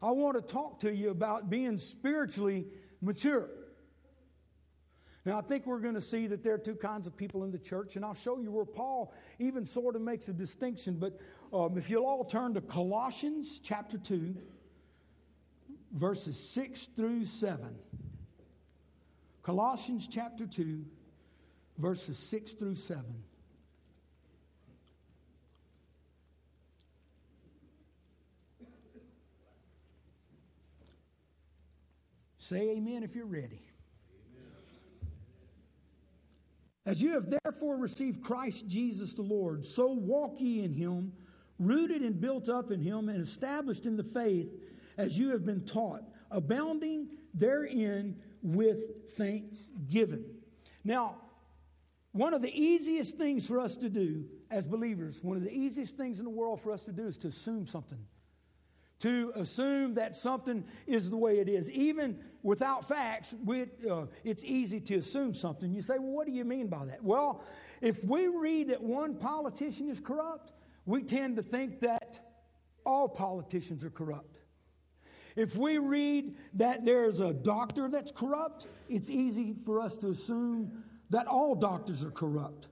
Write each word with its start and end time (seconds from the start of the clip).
I 0.00 0.10
want 0.12 0.36
to 0.36 0.42
talk 0.42 0.80
to 0.80 0.94
you 0.94 1.10
about 1.10 1.50
being 1.50 1.76
spiritually 1.76 2.66
mature. 3.00 3.48
Now, 5.24 5.38
I 5.38 5.42
think 5.42 5.66
we're 5.66 5.80
going 5.80 5.94
to 5.94 6.00
see 6.00 6.26
that 6.28 6.42
there 6.42 6.54
are 6.54 6.58
two 6.58 6.76
kinds 6.76 7.06
of 7.06 7.16
people 7.16 7.44
in 7.44 7.50
the 7.50 7.58
church, 7.58 7.96
and 7.96 8.04
I'll 8.04 8.14
show 8.14 8.38
you 8.38 8.50
where 8.50 8.64
Paul 8.64 9.12
even 9.38 9.66
sort 9.66 9.96
of 9.96 10.02
makes 10.02 10.28
a 10.28 10.32
distinction. 10.32 10.94
But 10.94 11.18
um, 11.52 11.76
if 11.76 11.90
you'll 11.90 12.06
all 12.06 12.24
turn 12.24 12.54
to 12.54 12.60
Colossians 12.60 13.60
chapter 13.62 13.98
2, 13.98 14.36
verses 15.92 16.38
6 16.38 16.90
through 16.96 17.24
7. 17.24 17.76
Colossians 19.42 20.06
chapter 20.08 20.46
2, 20.46 20.84
verses 21.76 22.18
6 22.18 22.52
through 22.52 22.76
7. 22.76 23.04
Say 32.48 32.70
amen 32.70 33.02
if 33.02 33.14
you're 33.14 33.26
ready. 33.26 33.60
As 36.86 37.02
you 37.02 37.10
have 37.10 37.26
therefore 37.44 37.76
received 37.76 38.24
Christ 38.24 38.66
Jesus 38.66 39.12
the 39.12 39.20
Lord, 39.20 39.66
so 39.66 39.92
walk 39.92 40.40
ye 40.40 40.64
in 40.64 40.72
him, 40.72 41.12
rooted 41.58 42.00
and 42.00 42.18
built 42.18 42.48
up 42.48 42.70
in 42.70 42.80
him, 42.80 43.10
and 43.10 43.20
established 43.20 43.84
in 43.84 43.98
the 43.98 44.02
faith 44.02 44.48
as 44.96 45.18
you 45.18 45.32
have 45.32 45.44
been 45.44 45.66
taught, 45.66 46.04
abounding 46.30 47.08
therein 47.34 48.16
with 48.40 49.10
thanksgiving. 49.10 50.24
Now, 50.84 51.16
one 52.12 52.32
of 52.32 52.40
the 52.40 52.58
easiest 52.58 53.18
things 53.18 53.46
for 53.46 53.60
us 53.60 53.76
to 53.76 53.90
do 53.90 54.24
as 54.50 54.66
believers, 54.66 55.22
one 55.22 55.36
of 55.36 55.44
the 55.44 55.52
easiest 55.52 55.98
things 55.98 56.18
in 56.18 56.24
the 56.24 56.30
world 56.30 56.62
for 56.62 56.72
us 56.72 56.86
to 56.86 56.92
do 56.92 57.08
is 57.08 57.18
to 57.18 57.28
assume 57.28 57.66
something 57.66 58.06
to 59.00 59.32
assume 59.36 59.94
that 59.94 60.16
something 60.16 60.64
is 60.86 61.10
the 61.10 61.16
way 61.16 61.38
it 61.38 61.48
is. 61.48 61.70
Even 61.70 62.18
without 62.42 62.88
facts, 62.88 63.34
we, 63.44 63.66
uh, 63.88 64.06
it's 64.24 64.44
easy 64.44 64.80
to 64.80 64.96
assume 64.96 65.34
something. 65.34 65.72
You 65.72 65.82
say, 65.82 65.98
well, 65.98 66.12
what 66.12 66.26
do 66.26 66.32
you 66.32 66.44
mean 66.44 66.66
by 66.66 66.84
that? 66.86 67.02
Well, 67.02 67.44
if 67.80 68.02
we 68.04 68.26
read 68.26 68.70
that 68.70 68.82
one 68.82 69.14
politician 69.14 69.88
is 69.88 70.00
corrupt, 70.00 70.52
we 70.84 71.02
tend 71.02 71.36
to 71.36 71.42
think 71.42 71.80
that 71.80 72.18
all 72.84 73.08
politicians 73.08 73.84
are 73.84 73.90
corrupt. 73.90 74.38
If 75.36 75.56
we 75.56 75.78
read 75.78 76.34
that 76.54 76.84
there's 76.84 77.20
a 77.20 77.32
doctor 77.32 77.88
that's 77.88 78.10
corrupt, 78.10 78.66
it's 78.88 79.08
easy 79.08 79.54
for 79.64 79.80
us 79.80 79.96
to 79.98 80.08
assume 80.08 80.82
that 81.10 81.28
all 81.28 81.54
doctors 81.54 82.02
are 82.02 82.10
corrupt. 82.10 82.66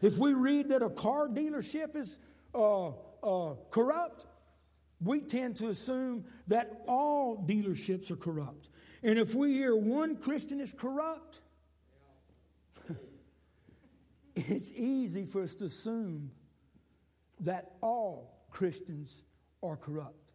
If 0.00 0.18
we 0.18 0.34
read 0.34 0.68
that 0.68 0.82
a 0.82 0.90
car 0.90 1.28
dealership 1.28 1.96
is 1.96 2.18
uh, 2.54 2.90
uh, 3.22 3.54
corrupt, 3.70 4.26
we 5.04 5.20
tend 5.20 5.56
to 5.56 5.68
assume 5.68 6.24
that 6.48 6.82
all 6.88 7.44
dealerships 7.46 8.10
are 8.10 8.16
corrupt. 8.16 8.68
And 9.02 9.18
if 9.18 9.34
we 9.34 9.52
hear 9.52 9.76
one 9.76 10.16
Christian 10.16 10.60
is 10.60 10.72
corrupt, 10.72 11.40
it's 14.34 14.72
easy 14.72 15.26
for 15.26 15.42
us 15.42 15.54
to 15.56 15.66
assume 15.66 16.30
that 17.40 17.72
all 17.82 18.46
Christians 18.50 19.22
are 19.62 19.76
corrupt. 19.76 20.32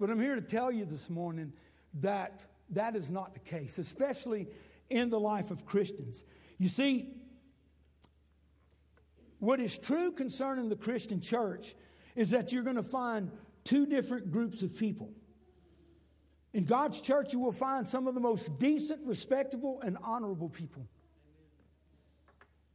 But 0.00 0.10
I'm 0.10 0.20
here 0.20 0.34
to 0.34 0.40
tell 0.40 0.72
you 0.72 0.84
this 0.84 1.08
morning 1.08 1.52
that 2.00 2.42
that 2.70 2.96
is 2.96 3.10
not 3.10 3.34
the 3.34 3.40
case, 3.40 3.78
especially 3.78 4.48
in 4.90 5.10
the 5.10 5.20
life 5.20 5.50
of 5.52 5.64
Christians. 5.64 6.24
You 6.58 6.68
see, 6.68 7.14
what 9.38 9.60
is 9.60 9.78
true 9.78 10.10
concerning 10.10 10.68
the 10.68 10.76
Christian 10.76 11.20
church 11.20 11.74
is 12.16 12.30
that 12.30 12.52
you're 12.52 12.62
going 12.62 12.76
to 12.76 12.82
find 12.82 13.30
two 13.64 13.86
different 13.86 14.30
groups 14.30 14.62
of 14.62 14.76
people. 14.76 15.10
In 16.52 16.64
God's 16.64 17.00
church, 17.00 17.32
you 17.32 17.40
will 17.40 17.52
find 17.52 17.86
some 17.86 18.06
of 18.06 18.14
the 18.14 18.20
most 18.20 18.58
decent, 18.58 19.00
respectable, 19.04 19.80
and 19.80 19.98
honorable 20.02 20.48
people. 20.48 20.86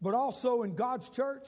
But 0.01 0.13
also 0.13 0.63
in 0.63 0.75
God's 0.75 1.09
church, 1.09 1.47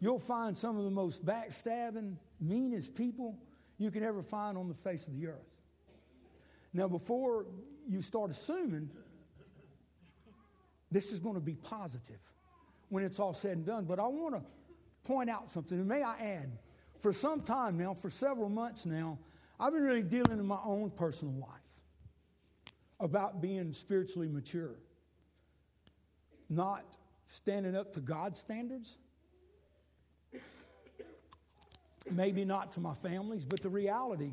you'll 0.00 0.18
find 0.18 0.56
some 0.56 0.78
of 0.78 0.84
the 0.84 0.90
most 0.90 1.24
backstabbing, 1.24 2.16
meanest 2.40 2.94
people 2.94 3.38
you 3.78 3.90
can 3.90 4.02
ever 4.02 4.22
find 4.22 4.56
on 4.56 4.68
the 4.68 4.74
face 4.74 5.06
of 5.06 5.14
the 5.14 5.26
earth. 5.26 5.60
Now, 6.72 6.88
before 6.88 7.46
you 7.88 8.00
start 8.00 8.30
assuming 8.30 8.90
this 10.90 11.12
is 11.12 11.20
going 11.20 11.34
to 11.34 11.40
be 11.40 11.54
positive 11.54 12.20
when 12.88 13.04
it's 13.04 13.18
all 13.18 13.34
said 13.34 13.52
and 13.52 13.66
done, 13.66 13.84
but 13.84 13.98
I 13.98 14.06
want 14.06 14.34
to 14.34 14.42
point 15.04 15.28
out 15.28 15.50
something, 15.50 15.78
and 15.78 15.88
may 15.88 16.02
I 16.02 16.16
add, 16.18 16.58
for 17.00 17.12
some 17.12 17.40
time 17.40 17.78
now, 17.78 17.94
for 17.94 18.10
several 18.10 18.48
months 18.48 18.84
now, 18.84 19.18
I've 19.58 19.72
been 19.72 19.82
really 19.82 20.02
dealing 20.02 20.38
in 20.38 20.46
my 20.46 20.58
own 20.64 20.90
personal 20.90 21.34
life 21.34 21.48
about 22.98 23.40
being 23.40 23.72
spiritually 23.72 24.28
mature. 24.28 24.76
Not 26.48 26.96
standing 27.26 27.76
up 27.76 27.94
to 27.94 28.00
God's 28.00 28.38
standards, 28.38 28.98
maybe 32.10 32.44
not 32.44 32.72
to 32.72 32.80
my 32.80 32.94
family's, 32.94 33.44
but 33.44 33.62
the 33.62 33.68
reality 33.68 34.32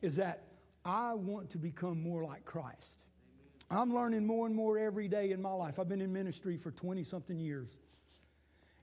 is 0.00 0.16
that 0.16 0.44
I 0.84 1.14
want 1.14 1.50
to 1.50 1.58
become 1.58 2.02
more 2.02 2.24
like 2.24 2.44
Christ. 2.44 3.04
I'm 3.70 3.94
learning 3.94 4.26
more 4.26 4.46
and 4.46 4.54
more 4.54 4.78
every 4.78 5.08
day 5.08 5.30
in 5.30 5.40
my 5.40 5.52
life. 5.52 5.78
I've 5.78 5.88
been 5.88 6.00
in 6.00 6.12
ministry 6.12 6.56
for 6.56 6.70
20 6.70 7.04
something 7.04 7.38
years. 7.38 7.68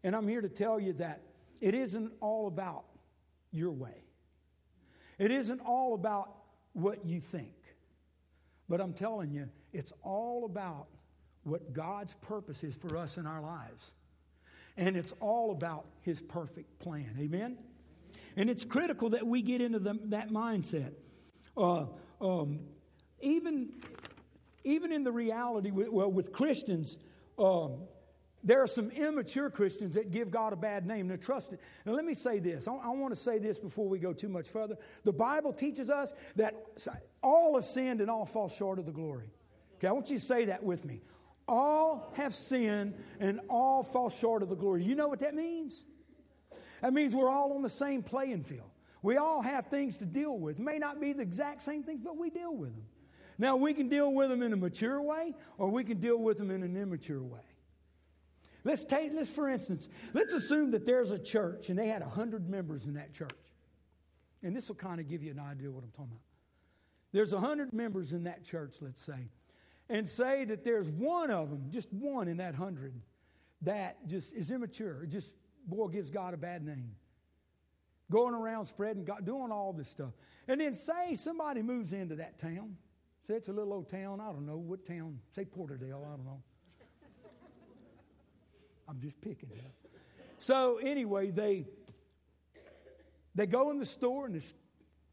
And 0.03 0.15
I'm 0.15 0.27
here 0.27 0.41
to 0.41 0.49
tell 0.49 0.79
you 0.79 0.93
that 0.93 1.21
it 1.61 1.75
isn't 1.75 2.13
all 2.21 2.47
about 2.47 2.85
your 3.51 3.71
way. 3.71 4.03
It 5.17 5.31
isn't 5.31 5.59
all 5.59 5.93
about 5.93 6.31
what 6.73 7.05
you 7.05 7.19
think, 7.19 7.53
but 8.67 8.79
I'm 8.79 8.93
telling 8.93 9.31
you, 9.31 9.49
it's 9.73 9.91
all 10.03 10.45
about 10.45 10.87
what 11.43 11.73
God's 11.73 12.13
purpose 12.21 12.63
is 12.63 12.75
for 12.75 12.97
us 12.97 13.17
in 13.17 13.25
our 13.25 13.41
lives. 13.41 13.91
And 14.77 14.95
it's 14.95 15.13
all 15.19 15.51
about 15.51 15.85
His 16.01 16.21
perfect 16.21 16.79
plan. 16.79 17.17
Amen? 17.19 17.57
And 18.37 18.49
it's 18.49 18.63
critical 18.63 19.09
that 19.09 19.25
we 19.25 19.41
get 19.41 19.61
into 19.61 19.79
the, 19.79 19.99
that 20.05 20.29
mindset. 20.29 20.93
Uh, 21.57 21.85
um, 22.21 22.59
even, 23.19 23.69
even 24.63 24.93
in 24.93 25.03
the 25.03 25.11
reality, 25.11 25.71
well, 25.71 26.11
with 26.11 26.31
Christians, 26.31 26.97
um, 27.37 27.79
there 28.43 28.61
are 28.61 28.67
some 28.67 28.89
immature 28.91 29.49
Christians 29.49 29.95
that 29.95 30.11
give 30.11 30.31
God 30.31 30.53
a 30.53 30.55
bad 30.55 30.85
name. 30.85 31.15
Trust 31.17 31.53
it. 31.53 31.59
Now, 31.85 31.93
let 31.93 32.05
me 32.05 32.13
say 32.13 32.39
this. 32.39 32.67
I, 32.67 32.73
I 32.73 32.89
want 32.89 33.13
to 33.13 33.21
say 33.21 33.37
this 33.37 33.59
before 33.59 33.87
we 33.87 33.99
go 33.99 34.13
too 34.13 34.29
much 34.29 34.47
further. 34.47 34.77
The 35.03 35.11
Bible 35.11 35.51
teaches 35.51 35.89
us 35.89 36.13
that 36.37 36.55
all 37.21 37.55
have 37.55 37.65
sinned 37.65 38.01
and 38.01 38.09
all 38.09 38.25
fall 38.25 38.47
short 38.47 38.79
of 38.79 38.85
the 38.85 38.91
glory. 38.91 39.29
Okay, 39.77 39.87
I 39.87 39.91
want 39.91 40.09
you 40.09 40.19
to 40.19 40.25
say 40.25 40.45
that 40.45 40.63
with 40.63 40.85
me. 40.85 41.01
All 41.47 42.13
have 42.15 42.33
sinned 42.33 42.93
and 43.19 43.41
all 43.49 43.83
fall 43.83 44.09
short 44.09 44.43
of 44.43 44.49
the 44.49 44.55
glory. 44.55 44.83
You 44.83 44.95
know 44.95 45.07
what 45.07 45.19
that 45.19 45.33
means? 45.33 45.83
That 46.81 46.93
means 46.93 47.15
we're 47.15 47.29
all 47.29 47.53
on 47.53 47.61
the 47.61 47.69
same 47.69 48.03
playing 48.03 48.43
field. 48.43 48.69
We 49.01 49.17
all 49.17 49.41
have 49.41 49.67
things 49.67 49.97
to 49.99 50.05
deal 50.05 50.37
with. 50.37 50.59
It 50.59 50.63
may 50.63 50.77
not 50.77 50.99
be 51.01 51.13
the 51.13 51.21
exact 51.21 51.61
same 51.61 51.83
things, 51.83 52.01
but 52.03 52.17
we 52.17 52.29
deal 52.29 52.55
with 52.55 52.75
them. 52.75 52.85
Now, 53.37 53.55
we 53.55 53.73
can 53.73 53.87
deal 53.87 54.11
with 54.13 54.29
them 54.29 54.43
in 54.43 54.51
a 54.51 54.57
mature 54.57 55.01
way 55.01 55.33
or 55.57 55.69
we 55.69 55.85
can 55.85 55.99
deal 55.99 56.17
with 56.17 56.37
them 56.37 56.51
in 56.51 56.61
an 56.61 56.75
immature 56.75 57.23
way. 57.23 57.39
Let's 58.63 58.85
take 58.85 59.13
this 59.13 59.29
for 59.29 59.49
instance. 59.49 59.89
Let's 60.13 60.33
assume 60.33 60.71
that 60.71 60.85
there's 60.85 61.11
a 61.11 61.19
church 61.19 61.69
and 61.69 61.77
they 61.77 61.87
had 61.87 62.01
100 62.01 62.49
members 62.49 62.87
in 62.87 62.95
that 62.95 63.13
church. 63.13 63.31
And 64.43 64.55
this 64.55 64.67
will 64.67 64.75
kind 64.75 64.99
of 64.99 65.07
give 65.07 65.23
you 65.23 65.31
an 65.31 65.39
idea 65.39 65.69
what 65.71 65.83
I'm 65.83 65.91
talking 65.91 66.11
about. 66.11 66.21
There's 67.11 67.33
100 67.33 67.73
members 67.73 68.13
in 68.13 68.23
that 68.25 68.43
church, 68.43 68.75
let's 68.81 69.01
say. 69.01 69.29
And 69.89 70.07
say 70.07 70.45
that 70.45 70.63
there's 70.63 70.87
one 70.87 71.31
of 71.31 71.49
them, 71.49 71.65
just 71.71 71.91
one 71.91 72.27
in 72.27 72.37
that 72.37 72.51
100, 72.51 72.93
that 73.63 74.07
just 74.07 74.33
is 74.33 74.51
immature. 74.51 75.05
Just, 75.07 75.33
boy, 75.65 75.87
gives 75.87 76.09
God 76.09 76.33
a 76.33 76.37
bad 76.37 76.63
name. 76.63 76.91
Going 78.11 78.33
around 78.33 78.65
spreading 78.65 79.03
God, 79.03 79.25
doing 79.25 79.51
all 79.51 79.73
this 79.73 79.87
stuff. 79.87 80.13
And 80.47 80.61
then 80.61 80.73
say 80.73 81.15
somebody 81.15 81.61
moves 81.61 81.93
into 81.93 82.15
that 82.15 82.37
town. 82.37 82.75
Say 83.27 83.35
it's 83.35 83.49
a 83.49 83.53
little 83.53 83.73
old 83.73 83.89
town, 83.89 84.21
I 84.21 84.31
don't 84.31 84.45
know 84.45 84.57
what 84.57 84.85
town, 84.85 85.19
say 85.35 85.45
Porterdale, 85.45 86.05
I 86.05 86.15
don't 86.15 86.25
know. 86.25 86.41
I'm 88.89 88.99
just 88.99 89.21
picking 89.21 89.49
it 89.51 89.59
up. 89.59 89.91
So 90.39 90.77
anyway, 90.77 91.31
they 91.31 91.65
they 93.35 93.45
go 93.45 93.69
in 93.69 93.77
the 93.77 93.85
store 93.85 94.25
and 94.25 94.33
this 94.33 94.53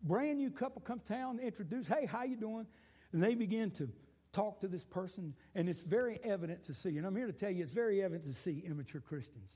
brand 0.02 0.38
new 0.38 0.50
couple 0.50 0.80
comes 0.80 1.02
town, 1.02 1.38
introduce, 1.38 1.86
hey, 1.86 2.06
how 2.06 2.24
you 2.24 2.36
doing? 2.36 2.66
And 3.12 3.22
they 3.22 3.34
begin 3.34 3.70
to 3.72 3.88
talk 4.32 4.60
to 4.60 4.68
this 4.68 4.84
person, 4.84 5.34
and 5.54 5.68
it's 5.68 5.80
very 5.80 6.18
evident 6.22 6.62
to 6.64 6.74
see. 6.74 6.96
And 6.98 7.06
I'm 7.06 7.16
here 7.16 7.26
to 7.26 7.32
tell 7.32 7.50
you, 7.50 7.62
it's 7.62 7.72
very 7.72 8.02
evident 8.02 8.32
to 8.32 8.38
see 8.38 8.62
immature 8.66 9.00
Christians. 9.00 9.50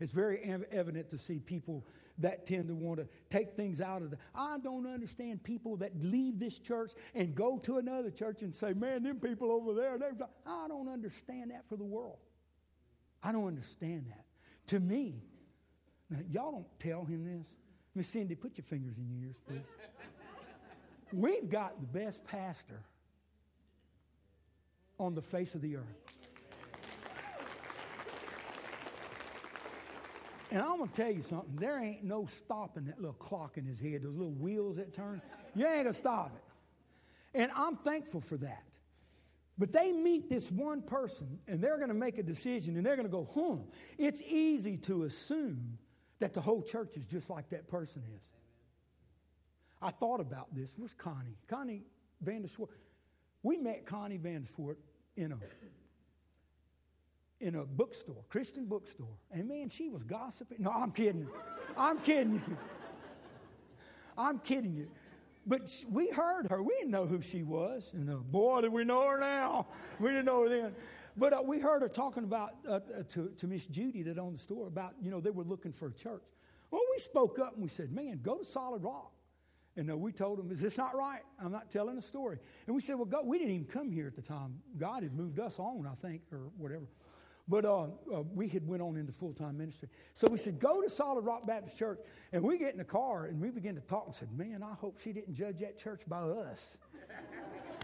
It's 0.00 0.12
very 0.12 0.40
ev- 0.42 0.64
evident 0.70 1.10
to 1.10 1.18
see 1.18 1.38
people 1.38 1.84
that 2.18 2.46
tend 2.46 2.68
to 2.68 2.74
want 2.74 3.00
to 3.00 3.08
take 3.28 3.54
things 3.54 3.80
out 3.80 4.02
of 4.02 4.10
the. 4.10 4.18
I 4.34 4.58
don't 4.58 4.86
understand 4.86 5.42
people 5.42 5.76
that 5.78 5.92
leave 6.02 6.38
this 6.38 6.58
church 6.58 6.92
and 7.14 7.34
go 7.34 7.58
to 7.58 7.78
another 7.78 8.10
church 8.10 8.42
and 8.42 8.54
say, 8.54 8.72
"Man, 8.72 9.02
them 9.02 9.20
people 9.20 9.50
over 9.50 9.74
there." 9.74 9.98
I 10.46 10.68
don't 10.68 10.88
understand 10.88 11.50
that 11.50 11.68
for 11.68 11.76
the 11.76 11.84
world. 11.84 12.18
I 13.22 13.32
don't 13.32 13.46
understand 13.46 14.06
that. 14.08 14.24
To 14.68 14.80
me, 14.80 15.22
now, 16.08 16.18
y'all 16.30 16.52
don't 16.52 16.80
tell 16.80 17.04
him 17.04 17.24
this. 17.24 17.46
Miss 17.94 18.08
Cindy, 18.08 18.34
put 18.34 18.56
your 18.56 18.64
fingers 18.64 18.96
in 18.98 19.08
your 19.08 19.28
ears, 19.28 19.36
please. 19.46 19.60
We've 21.12 21.50
got 21.50 21.80
the 21.80 21.86
best 21.86 22.24
pastor 22.24 22.82
on 24.98 25.14
the 25.14 25.22
face 25.22 25.54
of 25.54 25.62
the 25.62 25.76
earth. 25.76 25.84
And 30.52 30.60
I'm 30.60 30.78
going 30.78 30.88
to 30.88 30.94
tell 30.94 31.10
you 31.10 31.22
something. 31.22 31.56
There 31.56 31.80
ain't 31.80 32.02
no 32.02 32.26
stopping 32.26 32.86
that 32.86 32.98
little 32.98 33.14
clock 33.14 33.56
in 33.56 33.64
his 33.64 33.78
head, 33.78 34.02
those 34.02 34.16
little 34.16 34.32
wheels 34.32 34.76
that 34.76 34.92
turn. 34.92 35.22
You 35.54 35.64
ain't 35.66 35.84
going 35.84 35.86
to 35.86 35.92
stop 35.92 36.32
it. 36.34 37.38
And 37.40 37.52
I'm 37.54 37.76
thankful 37.76 38.20
for 38.20 38.36
that. 38.38 38.64
But 39.60 39.72
they 39.72 39.92
meet 39.92 40.30
this 40.30 40.50
one 40.50 40.80
person 40.80 41.38
and 41.46 41.62
they're 41.62 41.76
going 41.76 41.90
to 41.90 41.94
make 41.94 42.16
a 42.16 42.22
decision 42.22 42.78
and 42.78 42.86
they're 42.86 42.96
going 42.96 43.06
to 43.06 43.12
go, 43.12 43.24
hmm, 43.24 43.56
it's 43.98 44.22
easy 44.22 44.78
to 44.78 45.02
assume 45.02 45.76
that 46.18 46.32
the 46.32 46.40
whole 46.40 46.62
church 46.62 46.96
is 46.96 47.04
just 47.04 47.28
like 47.28 47.50
that 47.50 47.68
person 47.68 48.02
is. 48.16 48.22
I 49.82 49.90
thought 49.90 50.18
about 50.20 50.54
this. 50.54 50.72
Where's 50.78 50.94
Connie? 50.94 51.36
Connie 51.46 51.82
Vanderswart. 52.24 52.68
We 53.42 53.58
met 53.58 53.84
Connie 53.84 54.16
Vanderswart 54.16 54.76
in 55.18 55.32
a 55.32 55.38
in 57.42 57.54
a 57.56 57.64
bookstore, 57.64 58.24
Christian 58.30 58.64
bookstore. 58.64 59.16
And 59.30 59.46
man, 59.46 59.68
she 59.68 59.90
was 59.90 60.04
gossiping. 60.04 60.58
No, 60.60 60.70
I'm 60.70 60.90
kidding. 60.90 61.28
I'm 61.76 61.98
kidding 61.98 62.42
you. 62.48 62.56
I'm 64.16 64.38
kidding 64.38 64.74
you. 64.74 64.88
But 65.46 65.70
we 65.88 66.10
heard 66.10 66.48
her. 66.48 66.62
We 66.62 66.74
didn't 66.74 66.90
know 66.90 67.06
who 67.06 67.20
she 67.20 67.42
was. 67.42 67.90
And 67.92 68.10
uh, 68.10 68.16
boy, 68.16 68.62
did 68.62 68.72
we 68.72 68.84
know 68.84 69.06
her 69.06 69.18
now. 69.18 69.66
We 69.98 70.10
didn't 70.10 70.26
know 70.26 70.42
her 70.42 70.48
then. 70.48 70.74
But 71.16 71.32
uh, 71.32 71.42
we 71.44 71.58
heard 71.58 71.82
her 71.82 71.88
talking 71.88 72.24
about 72.24 72.54
uh, 72.68 72.72
uh 72.74 73.02
to, 73.10 73.32
to 73.36 73.46
Miss 73.46 73.66
Judy 73.66 74.02
that 74.04 74.18
owned 74.18 74.36
the 74.36 74.42
store 74.42 74.66
about, 74.66 74.94
you 75.02 75.10
know, 75.10 75.20
they 75.20 75.30
were 75.30 75.44
looking 75.44 75.72
for 75.72 75.88
a 75.88 75.92
church. 75.92 76.22
Well, 76.70 76.82
we 76.92 76.98
spoke 76.98 77.38
up 77.38 77.54
and 77.54 77.62
we 77.62 77.68
said, 77.68 77.90
man, 77.90 78.20
go 78.22 78.38
to 78.38 78.44
Solid 78.44 78.82
Rock. 78.82 79.12
And 79.76 79.90
uh, 79.90 79.96
we 79.96 80.12
told 80.12 80.38
them, 80.38 80.50
is 80.50 80.60
this 80.60 80.76
not 80.76 80.96
right? 80.96 81.22
I'm 81.42 81.52
not 81.52 81.70
telling 81.70 81.96
a 81.96 82.02
story. 82.02 82.38
And 82.66 82.74
we 82.74 82.82
said, 82.82 82.96
well, 82.96 83.06
go. 83.06 83.22
we 83.22 83.38
didn't 83.38 83.54
even 83.54 83.66
come 83.66 83.90
here 83.90 84.06
at 84.06 84.16
the 84.16 84.22
time. 84.22 84.60
God 84.76 85.02
had 85.02 85.14
moved 85.14 85.38
us 85.38 85.58
on, 85.58 85.86
I 85.86 85.94
think, 86.06 86.22
or 86.32 86.50
whatever. 86.58 86.84
But 87.50 87.64
uh, 87.64 87.82
uh, 87.82 88.22
we 88.32 88.46
had 88.46 88.64
went 88.64 88.80
on 88.80 88.96
into 88.96 89.10
full-time 89.10 89.58
ministry. 89.58 89.88
So 90.14 90.28
we 90.28 90.38
said, 90.38 90.60
go 90.60 90.80
to 90.82 90.88
Solid 90.88 91.22
Rock 91.22 91.48
Baptist 91.48 91.76
Church. 91.76 91.98
And 92.32 92.44
we 92.44 92.56
get 92.58 92.70
in 92.70 92.78
the 92.78 92.84
car 92.84 93.24
and 93.24 93.40
we 93.40 93.50
begin 93.50 93.74
to 93.74 93.80
talk 93.80 94.04
and 94.06 94.14
said, 94.14 94.28
man, 94.38 94.62
I 94.62 94.74
hope 94.74 95.00
she 95.02 95.12
didn't 95.12 95.34
judge 95.34 95.58
that 95.58 95.76
church 95.76 96.02
by 96.06 96.20
us. 96.20 96.60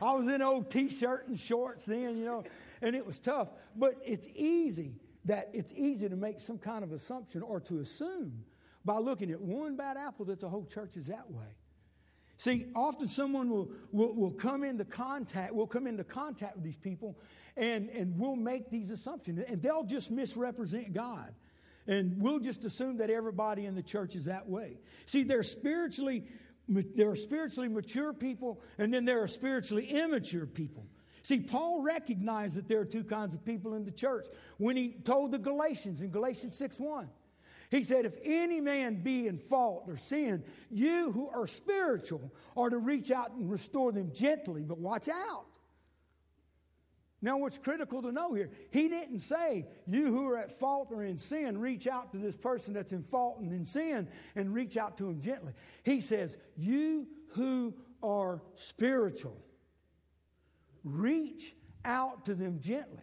I 0.01 0.13
was 0.15 0.29
in 0.29 0.41
old 0.41 0.71
T-shirt 0.71 1.27
and 1.27 1.39
shorts 1.39 1.85
then, 1.85 2.17
you 2.17 2.25
know, 2.25 2.45
and 2.81 2.95
it 2.95 3.05
was 3.05 3.19
tough. 3.19 3.49
But 3.75 3.97
it's 4.05 4.29
easy 4.37 4.95
that 5.25 5.51
it's 5.53 5.73
easy 5.75 6.09
to 6.09 6.15
make 6.15 6.39
some 6.39 6.59
kind 6.59 6.85
of 6.85 6.93
assumption 6.93 7.43
or 7.43 7.59
to 7.63 7.81
assume 7.81 8.45
by 8.85 8.99
looking 8.99 9.33
at 9.33 9.41
one 9.41 9.77
bad 9.77 9.97
apple 9.97 10.27
that 10.27 10.39
the 10.39 10.49
whole 10.49 10.65
church 10.65 10.97
is 10.97 11.07
that 11.07 11.29
way. 11.29 11.57
See, 12.39 12.67
often 12.75 13.09
someone 13.09 13.51
will, 13.51 13.71
will, 13.93 14.15
will 14.15 14.31
come 14.31 14.63
into 14.63 14.85
contact, 14.85 15.55
will 15.55 15.67
come 15.67 15.87
into 15.87 16.05
contact 16.05 16.57
with 16.57 16.65
these 16.65 16.77
people 16.77 17.17
and, 17.57 17.89
and 17.89 18.19
we'll 18.19 18.37
make 18.37 18.71
these 18.71 18.91
assumptions. 18.91 19.41
And 19.49 19.63
they'll 19.63 19.85
just 19.85 20.11
misrepresent 20.11 20.93
God. 20.93 21.33
And 21.87 22.21
we'll 22.21 22.41
just 22.41 22.65
assume 22.65 22.99
that 22.99 23.11
everybody 23.11 23.65
in 23.65 23.75
the 23.75 23.83
church 23.83 24.17
is 24.17 24.27
that 24.27 24.49
way. 24.49 24.79
See, 25.07 25.23
they're 25.23 25.43
spiritually, 25.43 26.25
there 26.69 27.11
are 27.11 27.17
spiritually 27.17 27.69
mature 27.69 28.13
people, 28.13 28.61
and 28.77 28.93
then 28.93 29.05
there 29.05 29.23
are 29.23 29.29
spiritually 29.29 29.87
immature 29.87 30.47
people. 30.47 30.85
See, 31.23 31.41
Paul 31.41 31.83
recognized 31.83 32.57
that 32.57 32.69
there 32.69 32.81
are 32.81 32.85
two 32.85 33.05
kinds 33.05 33.35
of 33.35 33.45
people 33.45 33.75
in 33.75 33.85
the 33.85 33.91
church 33.91 34.27
when 34.59 34.77
he 34.77 34.97
told 35.05 35.31
the 35.31 35.39
Galatians 35.39 36.03
in 36.03 36.11
Galatians 36.11 36.57
6 36.57 36.79
1. 36.79 37.09
He 37.71 37.83
said, 37.83 38.05
If 38.05 38.17
any 38.25 38.61
man 38.61 39.03
be 39.03 39.27
in 39.27 39.37
fault 39.37 39.85
or 39.89 39.97
sin, 39.97 40.45
you 40.71 41.13
who 41.13 41.29
are 41.29 41.47
spiritual 41.47 42.33
are 42.57 42.71
to 42.71 42.79
reach 42.79 43.11
out 43.11 43.33
and 43.33 43.51
restore 43.51 43.93
them 43.93 44.13
gently, 44.13 44.63
but 44.63 44.79
watch 44.79 45.09
out. 45.09 45.47
Now, 47.23 47.39
what's 47.39 47.59
critical 47.59 48.03
to 48.03 48.13
know 48.13 48.35
here, 48.35 48.51
he 48.71 48.89
didn't 48.89 49.21
say, 49.21 49.67
You 49.87 50.07
who 50.13 50.29
are 50.29 50.39
at 50.39 50.59
fault 50.59 50.89
or 50.93 51.03
in 51.03 51.19
sin, 51.19 51.59
reach 51.59 51.87
out 51.87 52.13
to 52.13 52.19
this 52.19 52.37
person 52.37 52.75
that's 52.75 52.93
in 52.93 53.03
fault 53.03 53.41
and 53.41 53.53
in 53.53 53.65
sin 53.65 54.09
and 54.35 54.55
reach 54.55 54.77
out 54.77 54.99
to 54.99 55.09
him 55.09 55.21
gently. 55.21 55.53
He 55.83 56.01
says, 56.01 56.37
You 56.57 57.09
who 57.29 57.75
are 58.03 58.43
spiritual, 58.55 59.41
reach 60.85 61.57
out 61.85 62.27
to 62.27 62.35
them 62.35 62.61
gently 62.61 63.03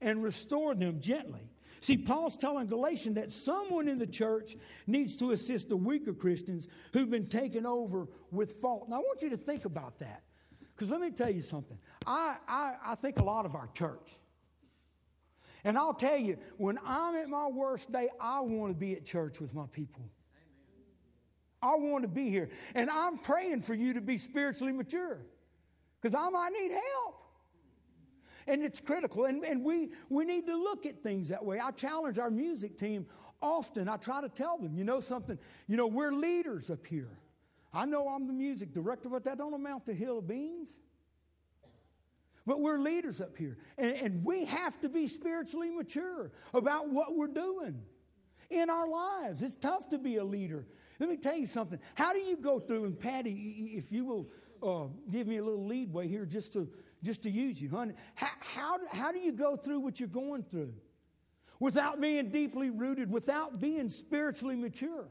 and 0.00 0.22
restore 0.22 0.74
them 0.74 1.00
gently. 1.00 1.50
See, 1.84 1.98
Paul's 1.98 2.38
telling 2.38 2.66
Galatians 2.66 3.16
that 3.16 3.30
someone 3.30 3.88
in 3.88 3.98
the 3.98 4.06
church 4.06 4.56
needs 4.86 5.16
to 5.16 5.32
assist 5.32 5.68
the 5.68 5.76
weaker 5.76 6.14
Christians 6.14 6.66
who've 6.94 7.10
been 7.10 7.26
taken 7.26 7.66
over 7.66 8.08
with 8.30 8.52
fault. 8.52 8.88
Now, 8.88 8.96
I 8.96 8.98
want 9.00 9.20
you 9.20 9.28
to 9.28 9.36
think 9.36 9.66
about 9.66 9.98
that. 9.98 10.22
Because 10.74 10.88
let 10.88 10.98
me 10.98 11.10
tell 11.10 11.28
you 11.28 11.42
something. 11.42 11.76
I, 12.06 12.36
I, 12.48 12.74
I 12.86 12.94
think 12.94 13.18
a 13.18 13.22
lot 13.22 13.44
of 13.44 13.54
our 13.54 13.68
church. 13.74 14.16
And 15.62 15.76
I'll 15.76 15.92
tell 15.92 16.16
you, 16.16 16.38
when 16.56 16.78
I'm 16.86 17.16
at 17.16 17.28
my 17.28 17.48
worst 17.48 17.92
day, 17.92 18.08
I 18.18 18.40
want 18.40 18.72
to 18.72 18.78
be 18.78 18.94
at 18.94 19.04
church 19.04 19.38
with 19.38 19.52
my 19.52 19.66
people. 19.70 20.08
I 21.60 21.74
want 21.74 22.00
to 22.00 22.08
be 22.08 22.30
here. 22.30 22.48
And 22.74 22.88
I'm 22.88 23.18
praying 23.18 23.60
for 23.60 23.74
you 23.74 23.92
to 23.92 24.00
be 24.00 24.16
spiritually 24.16 24.72
mature 24.72 25.18
because 26.00 26.14
I 26.14 26.30
might 26.30 26.52
need 26.58 26.70
help. 26.70 27.23
And 28.46 28.62
it's 28.62 28.80
critical. 28.80 29.24
And, 29.24 29.44
and 29.44 29.64
we, 29.64 29.90
we 30.08 30.24
need 30.24 30.46
to 30.46 30.56
look 30.56 30.86
at 30.86 31.02
things 31.02 31.28
that 31.28 31.44
way. 31.44 31.58
I 31.60 31.70
challenge 31.70 32.18
our 32.18 32.30
music 32.30 32.76
team 32.76 33.06
often. 33.40 33.88
I 33.88 33.96
try 33.96 34.20
to 34.20 34.28
tell 34.28 34.58
them, 34.58 34.76
you 34.76 34.84
know 34.84 35.00
something, 35.00 35.38
you 35.66 35.76
know, 35.76 35.86
we're 35.86 36.12
leaders 36.12 36.70
up 36.70 36.86
here. 36.86 37.18
I 37.72 37.84
know 37.86 38.08
I'm 38.08 38.26
the 38.26 38.32
music 38.32 38.72
director, 38.72 39.08
but 39.08 39.24
that 39.24 39.38
don't 39.38 39.52
amount 39.52 39.86
to 39.86 39.94
hill 39.94 40.18
of 40.18 40.28
beans. 40.28 40.68
But 42.46 42.60
we're 42.60 42.78
leaders 42.78 43.20
up 43.20 43.36
here, 43.38 43.56
and, 43.78 43.96
and 43.96 44.24
we 44.24 44.44
have 44.44 44.78
to 44.82 44.90
be 44.90 45.08
spiritually 45.08 45.70
mature 45.70 46.30
about 46.52 46.90
what 46.90 47.16
we're 47.16 47.26
doing 47.26 47.80
in 48.50 48.68
our 48.68 48.86
lives. 48.86 49.42
It's 49.42 49.56
tough 49.56 49.88
to 49.88 49.98
be 49.98 50.16
a 50.16 50.24
leader. 50.24 50.66
Let 51.00 51.08
me 51.08 51.16
tell 51.16 51.36
you 51.36 51.46
something. 51.46 51.78
How 51.94 52.12
do 52.12 52.18
you 52.18 52.36
go 52.36 52.60
through, 52.60 52.84
and 52.84 53.00
Patty, 53.00 53.72
if 53.76 53.90
you 53.90 54.04
will 54.04 54.28
uh, 54.62 54.88
give 55.10 55.26
me 55.26 55.38
a 55.38 55.44
little 55.44 55.66
leadway 55.66 56.06
here 56.06 56.26
just 56.26 56.52
to, 56.52 56.68
just 57.04 57.22
to 57.22 57.30
use 57.30 57.60
you, 57.60 57.68
honey, 57.68 57.94
how, 58.14 58.28
how, 58.40 58.78
how 58.90 59.12
do 59.12 59.18
you 59.18 59.32
go 59.32 59.56
through 59.56 59.80
what 59.80 60.00
you're 60.00 60.08
going 60.08 60.42
through 60.42 60.72
without 61.60 62.00
being 62.00 62.30
deeply 62.30 62.70
rooted, 62.70 63.10
without 63.10 63.60
being 63.60 63.88
spiritually 63.88 64.56
mature? 64.56 65.06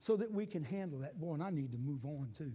so 0.00 0.16
that 0.16 0.32
we 0.32 0.46
can 0.46 0.64
handle 0.64 1.00
that. 1.00 1.20
Boy, 1.20 1.34
and 1.34 1.42
I 1.42 1.50
need 1.50 1.72
to 1.72 1.78
move 1.78 2.04
on 2.04 2.30
too. 2.36 2.52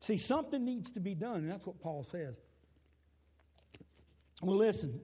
See, 0.00 0.16
something 0.16 0.64
needs 0.64 0.90
to 0.92 1.00
be 1.00 1.14
done, 1.14 1.36
and 1.36 1.50
that's 1.50 1.66
what 1.66 1.80
Paul 1.80 2.02
says. 2.02 2.34
Well, 4.40 4.56
listen, 4.56 5.00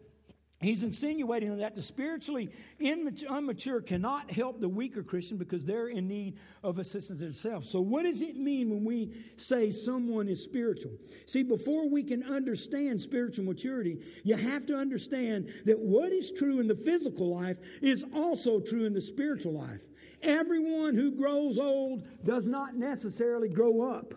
He's 0.65 0.83
insinuating 0.83 1.59
that 1.59 1.75
the 1.75 1.83
spiritually 1.83 2.51
immature 2.81 3.83
cannot 3.83 4.31
help 4.31 4.61
the 4.61 4.69
weaker 4.69 5.03
Christian 5.03 5.37
because 5.37 5.65
they're 5.67 5.89
in 5.89 6.09
need 6.09 6.39
of 6.63 6.79
assistance 6.79 7.21
themselves. 7.21 7.69
So, 7.69 7.83
what 7.83 8.05
does 8.05 8.23
it 8.23 8.37
mean 8.37 8.71
when 8.71 8.83
we 8.83 9.13
say 9.37 9.71
someone 9.71 10.27
is 10.27 10.43
spiritual? 10.43 10.93
See, 11.27 11.43
before 11.43 11.87
we 11.87 12.03
can 12.03 12.23
understand 12.23 13.01
spiritual 13.01 13.45
maturity, 13.45 14.01
you 14.23 14.37
have 14.37 14.65
to 14.67 14.77
understand 14.77 15.53
that 15.67 15.79
what 15.79 16.13
is 16.13 16.33
true 16.33 16.61
in 16.61 16.67
the 16.67 16.75
physical 16.75 17.29
life 17.29 17.59
is 17.83 18.05
also 18.15 18.59
true 18.59 18.87
in 18.87 18.95
the 18.95 19.03
spiritual 19.03 19.53
life. 19.53 19.83
Everyone 20.23 20.95
who 20.95 21.11
grows 21.11 21.59
old 21.59 22.07
does 22.25 22.47
not 22.47 22.75
necessarily 22.75 23.51
grow 23.51 23.83
up. 23.83 24.15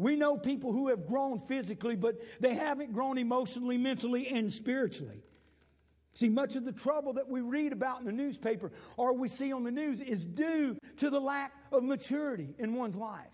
We 0.00 0.16
know 0.16 0.38
people 0.38 0.72
who 0.72 0.88
have 0.88 1.06
grown 1.06 1.38
physically, 1.38 1.94
but 1.94 2.16
they 2.40 2.54
haven't 2.54 2.94
grown 2.94 3.18
emotionally, 3.18 3.76
mentally, 3.76 4.28
and 4.28 4.50
spiritually. 4.50 5.22
See, 6.14 6.30
much 6.30 6.56
of 6.56 6.64
the 6.64 6.72
trouble 6.72 7.12
that 7.14 7.28
we 7.28 7.42
read 7.42 7.74
about 7.74 8.00
in 8.00 8.06
the 8.06 8.12
newspaper 8.12 8.72
or 8.96 9.12
we 9.12 9.28
see 9.28 9.52
on 9.52 9.62
the 9.62 9.70
news 9.70 10.00
is 10.00 10.24
due 10.24 10.78
to 10.96 11.10
the 11.10 11.20
lack 11.20 11.52
of 11.70 11.84
maturity 11.84 12.54
in 12.58 12.74
one's 12.74 12.96
life. 12.96 13.26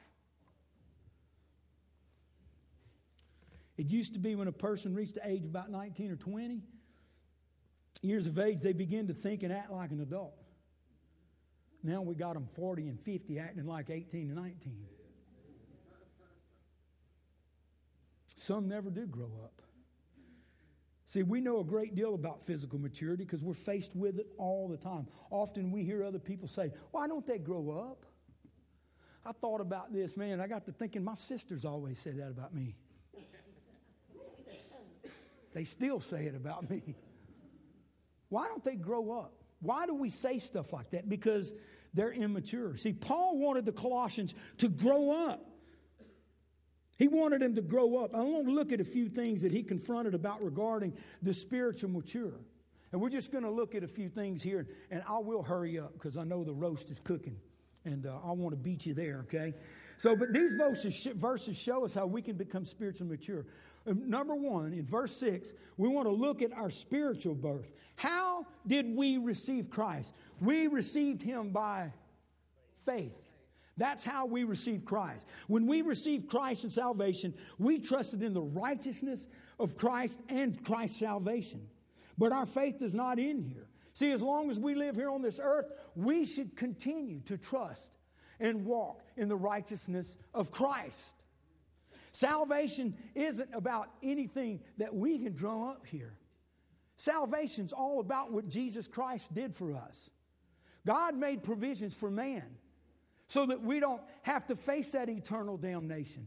It 3.76 3.87
used 3.87 4.14
to 4.14 4.18
be 4.18 4.35
when 4.35 4.49
a 4.49 4.52
person 4.52 4.92
reached 4.92 5.14
the 5.14 5.28
age 5.28 5.44
of 5.44 5.50
about 5.50 5.70
19 5.70 6.11
or 6.11 6.16
20 6.16 6.62
years 8.02 8.26
of 8.26 8.40
age, 8.40 8.61
they 8.61 8.73
begin 8.73 9.06
to 9.06 9.14
think 9.14 9.44
and 9.44 9.52
act 9.52 9.70
like 9.70 9.92
an 9.92 10.00
adult. 10.00 10.35
Now 11.85 12.02
we 12.02 12.16
got 12.16 12.35
them 12.35 12.49
40 12.56 12.88
and 12.88 13.00
50 13.00 13.38
acting 13.38 13.66
like 13.66 13.88
18 13.88 14.30
and 14.30 14.35
19. 14.35 14.95
Some 18.37 18.69
never 18.69 18.90
do 18.90 19.07
grow 19.07 19.33
up. 19.43 19.62
See, 21.07 21.23
we 21.23 21.40
know 21.40 21.61
a 21.61 21.64
great 21.64 21.95
deal 21.95 22.14
about 22.14 22.43
physical 22.43 22.78
maturity 22.78 23.25
because 23.25 23.43
we're 23.43 23.55
faced 23.55 23.95
with 23.95 24.19
it 24.19 24.26
all 24.37 24.69
the 24.69 24.76
time. 24.76 25.07
Often 25.31 25.71
we 25.71 25.85
hear 25.85 26.05
other 26.05 26.19
people 26.19 26.47
say, 26.47 26.73
Why 26.90 27.07
don't 27.07 27.26
they 27.26 27.38
grow 27.38 27.71
up? 27.71 28.05
I 29.25 29.33
thought 29.33 29.61
about 29.61 29.93
this, 29.93 30.16
man. 30.16 30.40
I 30.40 30.47
got 30.47 30.66
to 30.66 30.73
thinking, 30.73 31.02
my 31.02 31.14
sisters 31.14 31.64
always 31.64 31.99
say 31.99 32.11
that 32.12 32.28
about 32.28 32.55
me. 32.55 32.76
they 35.55 35.64
still 35.64 36.00
say 36.00 36.26
it 36.26 36.35
about 36.35 36.69
me. 36.69 36.97
Why 38.28 38.47
don't 38.47 38.62
they 38.62 38.76
grow 38.76 39.12
up? 39.12 39.33
Why 39.61 39.87
do 39.87 39.95
we 39.95 40.11
say 40.11 40.38
stuff 40.38 40.73
like 40.73 40.90
that? 40.90 41.09
Because 41.09 41.52
they're 41.95 42.12
immature. 42.12 42.76
See, 42.76 42.93
Paul 42.93 43.38
wanted 43.38 43.64
the 43.64 43.73
Colossians 43.73 44.35
to 44.59 44.69
grow 44.69 45.28
up. 45.28 45.55
He 46.96 47.08
wanted 47.08 47.42
him 47.42 47.54
to 47.56 47.62
grow 47.62 47.98
up. 47.98 48.14
I 48.14 48.20
want 48.22 48.46
to 48.46 48.52
look 48.52 48.72
at 48.72 48.80
a 48.80 48.84
few 48.84 49.08
things 49.08 49.42
that 49.42 49.52
he 49.52 49.62
confronted 49.62 50.14
about 50.14 50.42
regarding 50.42 50.94
the 51.22 51.34
spiritual 51.34 51.90
mature. 51.90 52.40
And 52.92 53.00
we're 53.00 53.10
just 53.10 53.32
going 53.32 53.44
to 53.44 53.50
look 53.50 53.74
at 53.74 53.82
a 53.82 53.88
few 53.88 54.08
things 54.08 54.42
here, 54.42 54.66
and 54.90 55.02
I 55.08 55.18
will 55.18 55.42
hurry 55.42 55.78
up 55.78 55.92
because 55.94 56.16
I 56.16 56.24
know 56.24 56.44
the 56.44 56.54
roast 56.54 56.90
is 56.90 57.00
cooking, 57.00 57.36
and 57.84 58.06
uh, 58.06 58.18
I 58.24 58.32
want 58.32 58.52
to 58.52 58.56
beat 58.56 58.86
you 58.86 58.94
there, 58.94 59.24
okay? 59.26 59.54
So, 59.98 60.16
but 60.16 60.32
these 60.32 60.52
verses, 60.54 61.06
verses 61.14 61.58
show 61.58 61.84
us 61.84 61.92
how 61.92 62.06
we 62.06 62.22
can 62.22 62.36
become 62.36 62.64
spiritually 62.64 63.10
mature. 63.10 63.44
Um, 63.86 64.08
number 64.08 64.34
one, 64.34 64.72
in 64.72 64.86
verse 64.86 65.16
6, 65.18 65.52
we 65.76 65.88
want 65.88 66.06
to 66.06 66.12
look 66.12 66.42
at 66.42 66.52
our 66.52 66.70
spiritual 66.70 67.34
birth. 67.34 67.72
How 67.96 68.46
did 68.66 68.94
we 68.94 69.18
receive 69.18 69.68
Christ? 69.68 70.12
We 70.40 70.66
received 70.66 71.22
him 71.22 71.50
by 71.50 71.92
faith. 72.84 73.25
That's 73.76 74.02
how 74.02 74.26
we 74.26 74.45
receive 74.45 74.85
Christ. 74.85 75.26
When 75.49 75.66
we 75.66 75.83
receive 75.83 76.28
Christ 76.28 76.64
and 76.64 76.73
salvation, 76.73 77.35
we 77.59 77.78
trusted 77.78 78.23
in 78.23 78.33
the 78.33 78.42
righteousness 78.42 79.26
of 79.59 79.76
Christ 79.76 80.21
and 80.28 80.62
Christ's 80.64 80.99
salvation. 80.99 81.68
But 82.16 82.33
our 82.33 82.47
faith 82.47 82.80
is 82.80 82.95
not 82.95 83.18
in 83.18 83.42
here. 83.42 83.68
See, 83.92 84.12
as 84.12 84.23
long 84.23 84.50
as 84.50 84.59
we 84.59 84.75
live 84.75 84.97
here 84.97 85.11
on 85.11 85.23
this 85.23 85.40
earth, 85.42 85.71
we 85.95 86.25
should 86.25 86.56
continue 86.56 87.21
to 87.21 87.37
trust 87.37 87.99
and 88.40 88.64
walk 88.64 89.02
in 89.16 89.28
the 89.28 89.37
righteousness 89.37 90.16
of 90.35 90.50
Christ. 90.50 90.99
Salvation 92.12 92.95
isn't 93.14 93.50
about 93.52 93.90
anything 94.02 94.61
that 94.78 94.95
we 94.95 95.18
can 95.18 95.35
drum 95.35 95.62
up 95.62 95.87
here. 95.87 96.14
Salvation's 96.97 97.75
all 97.75 98.00
about 98.00 98.33
what 98.33 98.49
Jesus 98.49 98.87
Christ 98.87 99.35
did 99.35 99.54
for 99.54 99.75
us. 99.75 100.09
God 100.87 101.14
made 101.14 101.42
provisions 101.42 101.95
for 101.95 102.11
man 102.11 102.45
so 103.28 103.47
that 103.47 103.62
we 103.62 103.80
don't 103.80 104.02
have 104.23 104.47
to 104.47 104.56
face 104.56 104.92
that 104.92 105.09
eternal 105.09 105.56
damnation. 105.56 106.26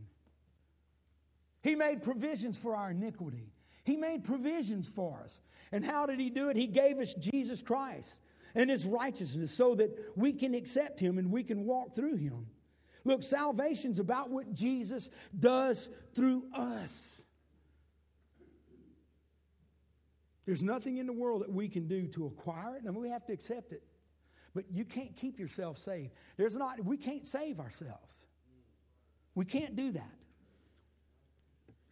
He 1.61 1.75
made 1.75 2.03
provisions 2.03 2.57
for 2.57 2.75
our 2.75 2.91
iniquity. 2.91 3.51
He 3.83 3.97
made 3.97 4.23
provisions 4.23 4.87
for 4.87 5.21
us. 5.23 5.41
And 5.71 5.85
how 5.85 6.05
did 6.05 6.19
He 6.19 6.29
do 6.29 6.49
it? 6.49 6.57
He 6.57 6.67
gave 6.67 6.99
us 6.99 7.13
Jesus 7.13 7.61
Christ 7.61 8.21
and 8.55 8.69
His 8.69 8.85
righteousness 8.85 9.53
so 9.53 9.75
that 9.75 9.97
we 10.15 10.33
can 10.33 10.53
accept 10.53 10.99
Him 10.99 11.17
and 11.17 11.31
we 11.31 11.43
can 11.43 11.65
walk 11.65 11.95
through 11.95 12.15
Him. 12.15 12.47
Look, 13.05 13.23
salvation's 13.23 13.99
about 13.99 14.29
what 14.29 14.53
Jesus 14.53 15.09
does 15.37 15.89
through 16.13 16.45
us. 16.53 17.23
There's 20.45 20.63
nothing 20.63 20.97
in 20.97 21.05
the 21.05 21.13
world 21.13 21.41
that 21.43 21.51
we 21.51 21.69
can 21.69 21.87
do 21.87 22.07
to 22.07 22.25
acquire 22.25 22.75
it, 22.75 22.83
and 22.83 22.95
we 22.95 23.09
have 23.09 23.25
to 23.27 23.33
accept 23.33 23.71
it. 23.71 23.83
But 24.59 24.65
you 24.73 24.83
can't 24.83 25.15
keep 25.15 25.39
yourself 25.39 25.77
saved. 25.77 26.11
There's 26.35 26.57
not, 26.57 26.83
we 26.83 26.97
can't 26.97 27.25
save 27.25 27.61
ourselves. 27.61 28.27
We 29.33 29.45
can't 29.45 29.73
do 29.77 29.93
that. 29.93 30.15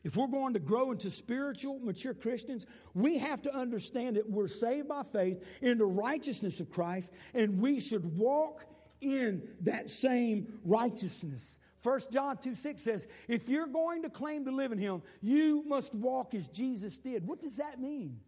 If 0.03 0.17
we're 0.17 0.27
going 0.27 0.55
to 0.55 0.59
grow 0.59 0.91
into 0.91 1.09
spiritual, 1.09 1.79
mature 1.79 2.13
Christians, 2.13 2.65
we 2.93 3.19
have 3.19 3.41
to 3.43 3.55
understand 3.55 4.17
that 4.17 4.29
we're 4.29 4.49
saved 4.49 4.89
by 4.89 5.03
faith 5.03 5.41
in 5.61 5.77
the 5.77 5.85
righteousness 5.85 6.59
of 6.59 6.69
Christ, 6.69 7.13
and 7.33 7.61
we 7.61 7.79
should 7.79 8.17
walk 8.17 8.65
in 8.99 9.47
that 9.61 9.89
same 9.89 10.59
righteousness. 10.65 11.59
1 11.83 12.01
John 12.11 12.35
2 12.35 12.53
6 12.53 12.81
says, 12.81 13.07
If 13.29 13.47
you're 13.47 13.67
going 13.67 14.01
to 14.01 14.09
claim 14.09 14.43
to 14.43 14.51
live 14.51 14.73
in 14.73 14.77
Him, 14.77 15.03
you 15.21 15.63
must 15.65 15.95
walk 15.95 16.33
as 16.33 16.49
Jesus 16.49 16.97
did. 16.97 17.25
What 17.25 17.39
does 17.39 17.55
that 17.55 17.79
mean? 17.79 18.19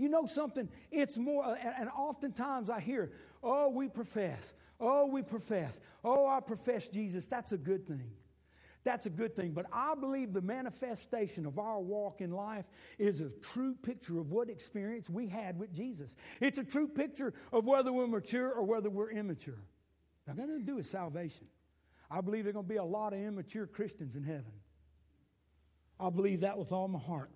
You 0.00 0.08
know 0.08 0.24
something? 0.24 0.68
It's 0.90 1.18
more, 1.18 1.44
uh, 1.44 1.56
and 1.78 1.90
oftentimes 1.90 2.70
I 2.70 2.80
hear, 2.80 3.12
Oh, 3.42 3.68
we 3.68 3.88
profess. 3.88 4.52
Oh, 4.78 5.06
we 5.06 5.22
profess. 5.22 5.78
Oh, 6.02 6.26
I 6.26 6.40
profess 6.40 6.88
Jesus. 6.88 7.26
That's 7.26 7.52
a 7.52 7.58
good 7.58 7.86
thing. 7.86 8.10
That's 8.82 9.04
a 9.04 9.10
good 9.10 9.36
thing. 9.36 9.52
But 9.52 9.66
I 9.72 9.94
believe 9.94 10.32
the 10.32 10.40
manifestation 10.40 11.44
of 11.44 11.58
our 11.58 11.80
walk 11.80 12.22
in 12.22 12.30
life 12.30 12.64
is 12.98 13.20
a 13.20 13.28
true 13.28 13.74
picture 13.74 14.18
of 14.18 14.30
what 14.30 14.48
experience 14.48 15.10
we 15.10 15.28
had 15.28 15.58
with 15.58 15.72
Jesus. 15.74 16.16
It's 16.40 16.56
a 16.56 16.64
true 16.64 16.88
picture 16.88 17.34
of 17.52 17.66
whether 17.66 17.92
we're 17.92 18.06
mature 18.06 18.50
or 18.50 18.64
whether 18.64 18.88
we're 18.88 19.10
immature. 19.10 19.62
Now, 20.26 20.32
nothing 20.32 20.60
to 20.60 20.64
do 20.64 20.76
with 20.76 20.86
salvation. 20.86 21.46
I 22.10 22.22
believe 22.22 22.44
there 22.44 22.50
are 22.50 22.54
going 22.54 22.64
to 22.64 22.70
be 22.70 22.76
a 22.76 22.84
lot 22.84 23.12
of 23.12 23.20
immature 23.20 23.66
Christians 23.66 24.16
in 24.16 24.24
heaven. 24.24 24.52
I 25.98 26.08
believe 26.08 26.40
that 26.40 26.56
with 26.56 26.72
all 26.72 26.88
my 26.88 26.98
heart. 26.98 27.30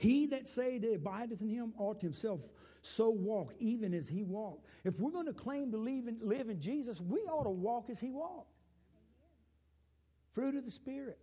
He 0.00 0.24
that 0.28 0.48
say 0.48 0.78
that 0.78 0.94
abideth 0.94 1.42
in 1.42 1.48
him 1.50 1.74
ought 1.76 2.00
himself 2.00 2.40
so 2.80 3.10
walk, 3.10 3.52
even 3.58 3.92
as 3.92 4.08
he 4.08 4.22
walked. 4.22 4.64
If 4.82 4.98
we're 4.98 5.10
going 5.10 5.26
to 5.26 5.34
claim 5.34 5.70
to 5.72 5.76
live 5.76 6.08
in, 6.08 6.16
live 6.22 6.48
in 6.48 6.58
Jesus, 6.58 7.02
we 7.02 7.18
ought 7.20 7.44
to 7.44 7.50
walk 7.50 7.90
as 7.90 8.00
he 8.00 8.10
walked. 8.10 8.48
Fruit 10.32 10.54
of 10.54 10.64
the 10.64 10.70
Spirit. 10.70 11.18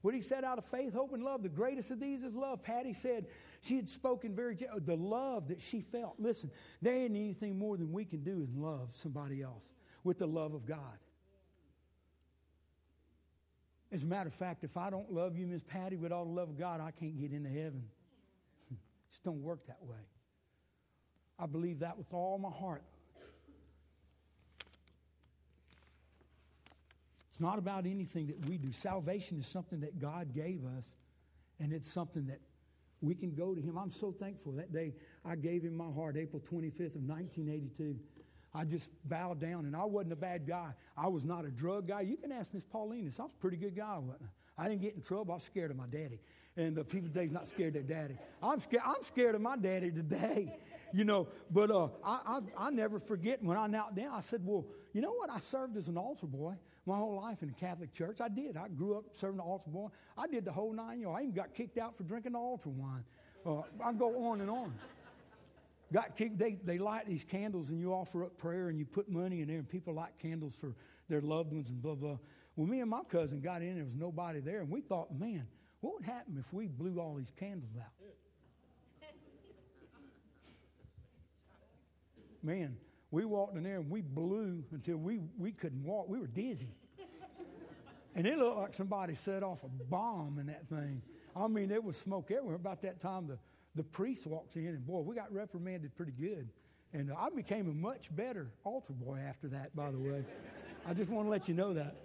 What 0.00 0.14
he 0.14 0.22
said 0.22 0.44
out 0.44 0.56
of 0.56 0.64
faith, 0.64 0.94
hope, 0.94 1.12
and 1.12 1.22
love, 1.22 1.42
the 1.42 1.50
greatest 1.50 1.90
of 1.90 2.00
these 2.00 2.22
is 2.24 2.34
love. 2.34 2.62
Patty 2.62 2.94
said 2.94 3.26
she 3.60 3.76
had 3.76 3.86
spoken 3.86 4.34
very, 4.34 4.56
the 4.56 4.96
love 4.96 5.48
that 5.48 5.60
she 5.60 5.82
felt. 5.82 6.14
Listen, 6.18 6.50
there 6.80 6.94
ain't 6.94 7.14
anything 7.14 7.58
more 7.58 7.76
than 7.76 7.92
we 7.92 8.06
can 8.06 8.24
do 8.24 8.40
is 8.40 8.48
love 8.56 8.88
somebody 8.94 9.42
else 9.42 9.74
with 10.04 10.18
the 10.18 10.26
love 10.26 10.54
of 10.54 10.64
God. 10.64 10.78
As 13.92 14.04
a 14.04 14.06
matter 14.06 14.28
of 14.28 14.34
fact, 14.34 14.64
if 14.64 14.78
I 14.78 14.88
don't 14.88 15.12
love 15.12 15.36
you, 15.36 15.46
Miss 15.46 15.62
Patty, 15.62 15.96
with 15.96 16.12
all 16.12 16.24
the 16.24 16.30
love 16.30 16.48
of 16.48 16.58
God, 16.58 16.80
I 16.80 16.92
can't 16.92 17.20
get 17.20 17.30
into 17.32 17.50
heaven. 17.50 17.84
Just 19.12 19.24
don't 19.24 19.42
work 19.42 19.66
that 19.66 19.82
way. 19.82 20.08
I 21.38 21.46
believe 21.46 21.80
that 21.80 21.98
with 21.98 22.12
all 22.14 22.38
my 22.38 22.50
heart. 22.50 22.82
It's 27.30 27.40
not 27.40 27.58
about 27.58 27.86
anything 27.86 28.26
that 28.28 28.48
we 28.48 28.56
do. 28.56 28.72
Salvation 28.72 29.38
is 29.38 29.46
something 29.46 29.80
that 29.80 30.00
God 30.00 30.34
gave 30.34 30.64
us, 30.78 30.86
and 31.60 31.72
it's 31.72 31.90
something 31.90 32.26
that 32.26 32.40
we 33.02 33.14
can 33.14 33.34
go 33.34 33.54
to 33.54 33.60
Him. 33.60 33.76
I'm 33.76 33.90
so 33.90 34.12
thankful 34.12 34.52
that 34.52 34.72
day 34.72 34.94
I 35.24 35.36
gave 35.36 35.62
Him 35.62 35.76
my 35.76 35.90
heart, 35.90 36.16
April 36.16 36.40
25th 36.40 36.96
of 36.96 37.02
1982. 37.02 37.98
I 38.54 38.64
just 38.64 38.88
bowed 39.04 39.40
down, 39.40 39.66
and 39.66 39.76
I 39.76 39.84
wasn't 39.84 40.12
a 40.12 40.16
bad 40.16 40.46
guy. 40.46 40.72
I 40.96 41.08
was 41.08 41.24
not 41.24 41.44
a 41.44 41.50
drug 41.50 41.88
guy. 41.88 42.02
You 42.02 42.16
can 42.16 42.32
ask 42.32 42.52
Miss 42.54 42.64
Paulinus. 42.64 43.18
I 43.18 43.24
was 43.24 43.32
a 43.36 43.40
pretty 43.40 43.56
good 43.56 43.76
guy, 43.76 43.98
wasn't 43.98 44.22
I? 44.22 44.41
I 44.62 44.68
didn't 44.68 44.82
get 44.82 44.94
in 44.94 45.00
trouble. 45.00 45.32
I 45.32 45.36
was 45.36 45.44
scared 45.44 45.72
of 45.72 45.76
my 45.76 45.86
daddy. 45.86 46.20
And 46.56 46.76
the 46.76 46.84
people 46.84 47.08
today's 47.08 47.32
not 47.32 47.48
scared 47.48 47.74
of 47.74 47.88
their 47.88 47.96
daddy. 47.98 48.16
I'm 48.40 48.60
scared, 48.60 48.84
I'm 48.86 49.02
scared 49.04 49.34
of 49.34 49.40
my 49.40 49.56
daddy 49.56 49.90
today. 49.90 50.56
You 50.94 51.04
know, 51.04 51.28
but 51.50 51.70
uh, 51.70 51.88
I, 52.04 52.20
I, 52.26 52.66
I 52.66 52.70
never 52.70 52.98
forget 52.98 53.42
when 53.42 53.56
I 53.56 53.66
knelt 53.66 53.94
down, 53.94 54.12
I 54.12 54.20
said, 54.20 54.42
Well, 54.44 54.66
you 54.92 55.00
know 55.00 55.12
what? 55.12 55.30
I 55.30 55.38
served 55.38 55.78
as 55.78 55.88
an 55.88 55.96
altar 55.96 56.26
boy 56.26 56.52
my 56.84 56.98
whole 56.98 57.16
life 57.16 57.40
in 57.40 57.48
the 57.48 57.54
Catholic 57.54 57.94
Church. 57.94 58.20
I 58.20 58.28
did. 58.28 58.58
I 58.58 58.68
grew 58.68 58.98
up 58.98 59.04
serving 59.14 59.38
the 59.38 59.42
altar 59.42 59.70
boy. 59.70 59.88
I 60.18 60.26
did 60.26 60.44
the 60.44 60.52
whole 60.52 60.70
nine 60.70 61.00
yards. 61.00 61.18
I 61.18 61.22
even 61.22 61.34
got 61.34 61.54
kicked 61.54 61.78
out 61.78 61.96
for 61.96 62.02
drinking 62.02 62.32
the 62.32 62.38
altar 62.38 62.68
wine. 62.68 63.04
Uh, 63.46 63.62
I 63.82 63.94
go 63.94 64.28
on 64.28 64.42
and 64.42 64.50
on. 64.50 64.74
Got 65.94 66.14
kicked. 66.14 66.38
They, 66.38 66.58
they 66.62 66.76
light 66.76 67.06
these 67.06 67.24
candles 67.24 67.70
and 67.70 67.80
you 67.80 67.94
offer 67.94 68.24
up 68.24 68.36
prayer 68.36 68.68
and 68.68 68.78
you 68.78 68.84
put 68.84 69.08
money 69.08 69.40
in 69.40 69.48
there 69.48 69.56
and 69.56 69.68
people 69.70 69.94
light 69.94 70.12
candles 70.20 70.54
for 70.54 70.74
their 71.08 71.22
loved 71.22 71.54
ones 71.54 71.70
and 71.70 71.80
blah, 71.80 71.94
blah. 71.94 72.18
Well, 72.56 72.66
me 72.66 72.80
and 72.80 72.90
my 72.90 73.02
cousin 73.10 73.40
got 73.40 73.62
in. 73.62 73.76
There 73.76 73.84
was 73.84 73.94
nobody 73.94 74.40
there. 74.40 74.60
And 74.60 74.70
we 74.70 74.80
thought, 74.80 75.14
man, 75.18 75.46
what 75.80 75.94
would 75.94 76.04
happen 76.04 76.36
if 76.38 76.52
we 76.52 76.66
blew 76.66 77.00
all 77.00 77.14
these 77.14 77.32
candles 77.36 77.72
out? 77.78 77.92
Man, 82.42 82.76
we 83.12 83.24
walked 83.24 83.56
in 83.56 83.62
there 83.62 83.76
and 83.76 83.88
we 83.88 84.00
blew 84.00 84.64
until 84.72 84.96
we, 84.96 85.20
we 85.38 85.52
couldn't 85.52 85.84
walk. 85.84 86.08
We 86.08 86.18
were 86.18 86.26
dizzy. 86.26 86.74
and 88.14 88.26
it 88.26 88.36
looked 88.36 88.58
like 88.58 88.74
somebody 88.74 89.14
set 89.14 89.42
off 89.42 89.62
a 89.62 89.68
bomb 89.68 90.38
in 90.40 90.46
that 90.46 90.68
thing. 90.68 91.02
I 91.36 91.46
mean, 91.46 91.68
there 91.68 91.80
was 91.80 91.96
smoke 91.96 92.30
everywhere. 92.30 92.56
About 92.56 92.82
that 92.82 93.00
time, 93.00 93.28
the, 93.28 93.38
the 93.76 93.84
priest 93.84 94.26
walks 94.26 94.56
in, 94.56 94.66
and 94.66 94.86
boy, 94.86 95.00
we 95.00 95.14
got 95.14 95.32
reprimanded 95.32 95.96
pretty 95.96 96.12
good. 96.12 96.48
And 96.92 97.10
I 97.16 97.28
became 97.34 97.70
a 97.70 97.74
much 97.74 98.14
better 98.14 98.50
altar 98.64 98.92
boy 98.92 99.18
after 99.26 99.48
that, 99.48 99.74
by 99.74 99.90
the 99.90 99.98
way. 99.98 100.24
I 100.86 100.92
just 100.92 101.10
want 101.10 101.26
to 101.26 101.30
let 101.30 101.48
you 101.48 101.54
know 101.54 101.72
that. 101.74 101.96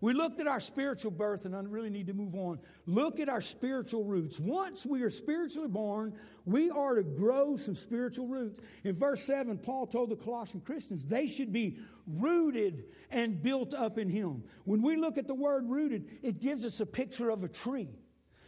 We 0.00 0.12
looked 0.12 0.38
at 0.38 0.46
our 0.46 0.60
spiritual 0.60 1.10
birth 1.10 1.44
and 1.44 1.56
I 1.56 1.60
really 1.60 1.90
need 1.90 2.06
to 2.06 2.14
move 2.14 2.34
on. 2.36 2.60
Look 2.86 3.18
at 3.18 3.28
our 3.28 3.40
spiritual 3.40 4.04
roots. 4.04 4.38
Once 4.38 4.86
we 4.86 5.02
are 5.02 5.10
spiritually 5.10 5.68
born, 5.68 6.14
we 6.44 6.70
are 6.70 6.94
to 6.94 7.02
grow 7.02 7.56
some 7.56 7.74
spiritual 7.74 8.28
roots. 8.28 8.60
In 8.84 8.94
verse 8.94 9.24
7, 9.24 9.58
Paul 9.58 9.88
told 9.88 10.10
the 10.10 10.16
Colossian 10.16 10.60
Christians 10.60 11.04
they 11.04 11.26
should 11.26 11.52
be 11.52 11.78
rooted 12.06 12.84
and 13.10 13.42
built 13.42 13.74
up 13.74 13.98
in 13.98 14.08
Him. 14.08 14.44
When 14.64 14.82
we 14.82 14.96
look 14.96 15.18
at 15.18 15.26
the 15.26 15.34
word 15.34 15.68
rooted, 15.68 16.06
it 16.22 16.40
gives 16.40 16.64
us 16.64 16.78
a 16.78 16.86
picture 16.86 17.30
of 17.30 17.42
a 17.42 17.48
tree. 17.48 17.88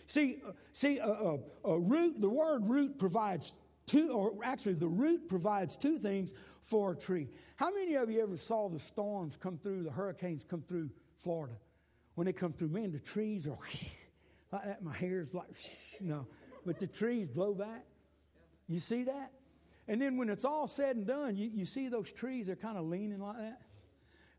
See, 0.07 0.43
see, 0.73 0.99
a, 0.99 1.09
a, 1.09 1.39
a 1.65 1.79
root, 1.79 2.21
the 2.21 2.29
word 2.29 2.69
root 2.69 2.99
provides 2.99 3.57
two, 3.87 4.13
or 4.13 4.35
actually, 4.45 4.75
the 4.75 4.89
root 4.89 5.29
provides 5.29 5.77
two 5.77 5.99
things 5.99 6.33
for 6.63 6.93
a 6.93 6.97
tree. 6.97 7.29
How 7.57 7.71
many 7.71 7.95
of 7.95 8.09
you 8.09 8.23
ever 8.23 8.37
saw 8.37 8.69
the 8.69 8.79
storms 8.79 9.37
come 9.37 9.59
through, 9.59 9.83
the 9.83 9.91
hurricanes 9.91 10.45
come 10.45 10.63
through 10.69 10.91
Florida. 11.23 11.55
When 12.15 12.27
they 12.27 12.33
come 12.33 12.53
through, 12.53 12.69
man, 12.69 12.93
the 12.93 12.99
trees 12.99 13.47
are 13.47 13.51
like 14.53 14.65
that. 14.65 14.83
My 14.83 14.95
hair's 14.95 15.33
like, 15.33 15.49
no. 16.01 16.27
But 16.67 16.81
the 16.81 16.87
trees 16.87 17.29
blow 17.29 17.55
back. 17.55 17.85
You 18.69 18.81
see 18.81 19.05
that? 19.05 19.33
And 19.89 20.01
then 20.01 20.17
when 20.17 20.29
it's 20.29 20.45
all 20.45 20.69
said 20.69 20.97
and 20.97 21.07
done, 21.07 21.37
you, 21.37 21.51
you 21.53 21.65
see 21.65 21.89
those 21.89 22.13
trees, 22.13 22.47
they're 22.47 22.57
kind 22.57 22.79
of 22.79 22.85
leaning 22.85 23.21
like 23.21 23.39
that. 23.39 23.61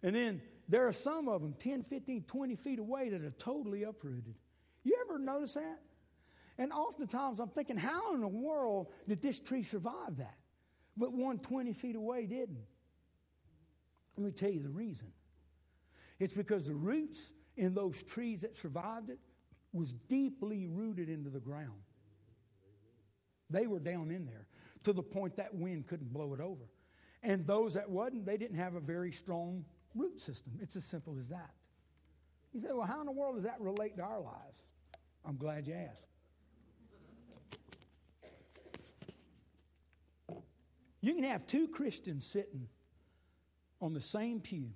And 0.04 0.16
then 0.16 0.42
there 0.70 0.88
are 0.88 0.94
some 0.94 1.28
of 1.28 1.42
them 1.42 1.54
10, 1.60 1.84
15, 1.84 2.24
20 2.24 2.56
feet 2.56 2.80
away 2.80 3.10
that 3.10 3.22
are 3.22 3.32
totally 3.32 3.84
uprooted. 3.84 4.36
You 4.84 4.98
ever 5.06 5.20
notice 5.20 5.56
that? 5.56 5.80
And 6.58 6.72
oftentimes 6.72 7.40
I'm 7.40 7.50
thinking, 7.50 7.78
how 7.78 8.14
in 8.14 8.22
the 8.22 8.28
world 8.28 8.88
did 9.08 9.22
this 9.22 9.40
tree 9.40 9.64
survive 9.64 10.18
that? 10.18 10.38
But 10.96 11.12
one 11.12 11.40
20 11.40 11.74
feet 11.74 11.96
away 11.96 12.26
didn't. 12.26 12.66
Let 14.18 14.26
me 14.26 14.32
tell 14.32 14.50
you 14.50 14.62
the 14.62 14.70
reason. 14.70 15.08
It's 16.22 16.34
because 16.34 16.68
the 16.68 16.76
roots 16.76 17.34
in 17.58 17.74
those 17.74 18.04
trees 18.04 18.42
that 18.42 18.56
survived 18.56 19.10
it 19.10 19.18
was 19.74 19.92
deeply 20.08 20.68
rooted 20.68 21.10
into 21.10 21.32
the 21.32 21.40
ground. 21.40 21.82
They 23.50 23.66
were 23.66 23.80
down 23.80 24.12
in 24.12 24.28
there 24.28 24.46
to 24.84 24.94
the 24.94 25.02
point 25.02 25.36
that 25.38 25.56
wind 25.56 25.88
couldn't 25.88 26.14
blow 26.14 26.36
it 26.36 26.40
over. 26.40 26.70
And 27.24 27.48
those 27.48 27.74
that 27.74 27.90
wasn't, 27.90 28.28
they 28.28 28.38
didn't 28.38 28.58
have 28.58 28.76
a 28.76 28.80
very 28.80 29.12
strong 29.12 29.66
root 29.96 30.20
system. 30.20 30.54
It's 30.62 30.76
as 30.76 30.86
simple 30.86 31.18
as 31.20 31.28
that. 31.30 31.50
You 32.54 32.62
say, 32.62 32.68
well, 32.72 32.86
how 32.86 33.00
in 33.00 33.08
the 33.08 33.12
world 33.12 33.38
does 33.38 33.46
that 33.46 33.60
relate 33.60 33.98
to 33.98 34.04
our 34.04 34.22
lives? 34.22 34.62
I'm 35.26 35.38
glad 35.38 35.66
you 35.66 35.74
asked. 35.74 36.06
You 41.02 41.16
can 41.16 41.24
have 41.24 41.48
two 41.48 41.68
Christians 41.68 42.28
sitting 42.28 42.68
on 43.82 43.94
the 43.94 44.02
same 44.02 44.40
pew. 44.40 44.70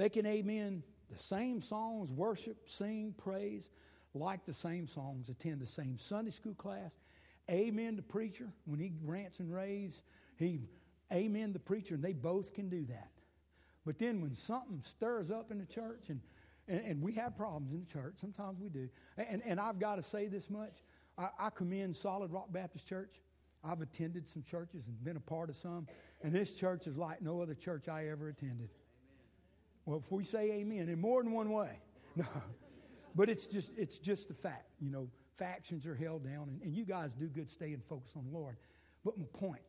They 0.00 0.08
can 0.08 0.24
amen 0.24 0.82
the 1.10 1.22
same 1.22 1.60
songs, 1.60 2.10
worship, 2.10 2.70
sing, 2.70 3.14
praise, 3.18 3.68
like 4.14 4.46
the 4.46 4.54
same 4.54 4.88
songs, 4.88 5.28
attend 5.28 5.60
the 5.60 5.66
same 5.66 5.98
Sunday 5.98 6.30
school 6.30 6.54
class, 6.54 6.92
amen 7.50 7.96
the 7.96 8.02
preacher 8.02 8.48
when 8.64 8.80
he 8.80 8.94
rants 9.04 9.40
and 9.40 9.52
raves, 9.52 10.00
he 10.38 10.62
amen 11.12 11.52
the 11.52 11.58
preacher, 11.58 11.96
and 11.96 12.02
they 12.02 12.14
both 12.14 12.54
can 12.54 12.70
do 12.70 12.86
that. 12.86 13.10
But 13.84 13.98
then 13.98 14.22
when 14.22 14.34
something 14.34 14.80
stirs 14.80 15.30
up 15.30 15.50
in 15.50 15.58
the 15.58 15.66
church, 15.66 16.08
and, 16.08 16.22
and, 16.66 16.80
and 16.80 17.02
we 17.02 17.12
have 17.16 17.36
problems 17.36 17.70
in 17.70 17.80
the 17.80 17.92
church, 17.92 18.14
sometimes 18.22 18.58
we 18.58 18.70
do, 18.70 18.88
and, 19.18 19.42
and 19.44 19.60
I've 19.60 19.78
got 19.78 19.96
to 19.96 20.02
say 20.02 20.28
this 20.28 20.48
much 20.48 20.78
I, 21.18 21.28
I 21.38 21.50
commend 21.50 21.94
Solid 21.94 22.32
Rock 22.32 22.50
Baptist 22.50 22.88
Church. 22.88 23.20
I've 23.62 23.82
attended 23.82 24.26
some 24.26 24.44
churches 24.44 24.86
and 24.86 25.04
been 25.04 25.18
a 25.18 25.20
part 25.20 25.50
of 25.50 25.56
some, 25.56 25.86
and 26.22 26.32
this 26.32 26.54
church 26.54 26.86
is 26.86 26.96
like 26.96 27.20
no 27.20 27.42
other 27.42 27.54
church 27.54 27.86
I 27.86 28.08
ever 28.08 28.28
attended. 28.28 28.70
Well, 29.90 29.98
if 29.98 30.12
we 30.12 30.22
say 30.22 30.52
amen, 30.52 30.88
in 30.88 31.00
more 31.00 31.20
than 31.20 31.32
one 31.32 31.50
way. 31.50 31.80
No. 32.16 32.26
But 33.14 33.28
it's 33.28 33.46
just, 33.46 33.72
it's 33.76 33.98
just 33.98 34.28
the 34.28 34.34
fact. 34.34 34.66
You 34.80 34.90
know, 34.90 35.08
factions 35.36 35.86
are 35.86 35.94
held 35.94 36.24
down, 36.24 36.48
and, 36.48 36.60
and 36.62 36.74
you 36.74 36.84
guys 36.84 37.12
do 37.14 37.26
good 37.26 37.50
staying 37.50 37.82
focused 37.88 38.16
on 38.16 38.24
the 38.24 38.36
Lord. 38.36 38.56
But 39.04 39.16
my 39.18 39.26
point, 39.32 39.62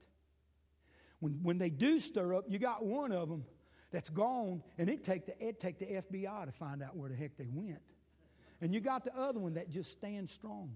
when, 1.19 1.39
when 1.41 1.57
they 1.57 1.69
do 1.69 1.99
stir 1.99 2.35
up, 2.35 2.45
you 2.47 2.59
got 2.59 2.83
one 2.83 3.11
of 3.11 3.29
them 3.29 3.45
that's 3.91 4.09
gone, 4.09 4.61
and 4.77 4.89
it 4.89 5.03
take 5.03 5.25
the 5.25 5.43
it 5.43 5.59
take 5.59 5.79
the 5.79 5.85
FBI 5.85 6.45
to 6.45 6.51
find 6.51 6.83
out 6.83 6.95
where 6.95 7.09
the 7.09 7.15
heck 7.15 7.37
they 7.37 7.47
went. 7.51 7.81
And 8.59 8.73
you 8.73 8.79
got 8.79 9.03
the 9.03 9.15
other 9.15 9.39
one 9.39 9.55
that 9.55 9.69
just 9.69 9.91
stands 9.91 10.31
strong 10.31 10.71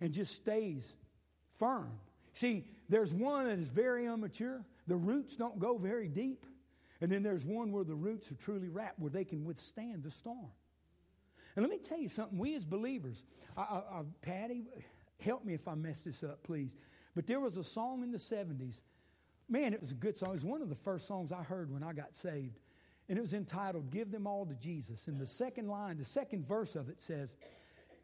and 0.00 0.12
just 0.12 0.34
stays 0.34 0.94
firm. 1.58 1.90
See, 2.34 2.66
there's 2.88 3.12
one 3.12 3.46
that 3.46 3.58
is 3.58 3.68
very 3.68 4.06
immature. 4.06 4.64
The 4.86 4.96
roots 4.96 5.34
don't 5.36 5.58
go 5.58 5.76
very 5.76 6.08
deep. 6.08 6.46
And 7.04 7.12
then 7.12 7.22
there's 7.22 7.44
one 7.44 7.70
where 7.70 7.84
the 7.84 7.94
roots 7.94 8.32
are 8.32 8.34
truly 8.36 8.70
wrapped, 8.70 8.98
where 8.98 9.10
they 9.10 9.24
can 9.24 9.44
withstand 9.44 10.02
the 10.02 10.10
storm. 10.10 10.48
And 11.54 11.62
let 11.62 11.70
me 11.70 11.76
tell 11.76 11.98
you 11.98 12.08
something. 12.08 12.38
We 12.38 12.54
as 12.54 12.64
believers, 12.64 13.22
I, 13.58 13.60
I, 13.60 13.76
I, 13.76 14.02
Patty, 14.22 14.64
help 15.20 15.44
me 15.44 15.52
if 15.52 15.68
I 15.68 15.74
mess 15.74 15.98
this 15.98 16.22
up, 16.22 16.42
please. 16.44 16.70
But 17.14 17.26
there 17.26 17.40
was 17.40 17.58
a 17.58 17.62
song 17.62 18.02
in 18.02 18.10
the 18.10 18.16
70s 18.16 18.80
Man, 19.46 19.74
it 19.74 19.82
was 19.82 19.90
a 19.90 19.96
good 19.96 20.16
song. 20.16 20.30
It 20.30 20.32
was 20.32 20.44
one 20.46 20.62
of 20.62 20.70
the 20.70 20.74
first 20.74 21.06
songs 21.06 21.30
I 21.30 21.42
heard 21.42 21.70
when 21.70 21.82
I 21.82 21.92
got 21.92 22.14
saved. 22.14 22.58
And 23.10 23.18
it 23.18 23.20
was 23.20 23.34
entitled, 23.34 23.90
Give 23.90 24.10
Them 24.10 24.26
All 24.26 24.46
to 24.46 24.54
Jesus. 24.54 25.06
And 25.06 25.20
the 25.20 25.26
second 25.26 25.68
line, 25.68 25.98
the 25.98 26.06
second 26.06 26.46
verse 26.46 26.74
of 26.76 26.88
it 26.88 27.02
says, 27.02 27.36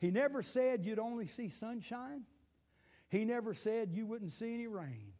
He 0.00 0.10
never 0.10 0.42
said 0.42 0.84
you'd 0.84 0.98
only 0.98 1.26
see 1.26 1.48
sunshine. 1.48 2.24
He 3.08 3.24
never 3.24 3.54
said 3.54 3.92
you 3.94 4.04
wouldn't 4.04 4.32
see 4.32 4.52
any 4.52 4.66
rain. 4.66 5.14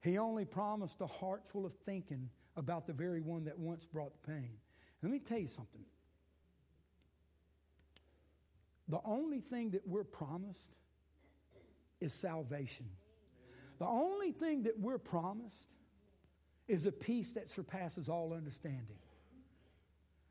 He 0.00 0.18
only 0.18 0.44
promised 0.44 1.00
a 1.00 1.06
heart 1.06 1.46
full 1.46 1.64
of 1.64 1.72
thinking 1.72 2.30
about 2.56 2.86
the 2.86 2.92
very 2.92 3.20
one 3.20 3.44
that 3.44 3.58
once 3.58 3.84
brought 3.84 4.12
the 4.12 4.32
pain. 4.32 4.50
Let 5.02 5.10
me 5.10 5.18
tell 5.18 5.38
you 5.38 5.46
something. 5.46 5.84
The 8.88 9.00
only 9.04 9.40
thing 9.40 9.70
that 9.70 9.86
we're 9.86 10.04
promised 10.04 10.74
is 12.00 12.12
salvation. 12.12 12.86
The 13.78 13.86
only 13.86 14.32
thing 14.32 14.64
that 14.64 14.78
we're 14.78 14.98
promised 14.98 15.66
is 16.68 16.86
a 16.86 16.92
peace 16.92 17.32
that 17.32 17.50
surpasses 17.50 18.08
all 18.08 18.32
understanding. 18.32 18.98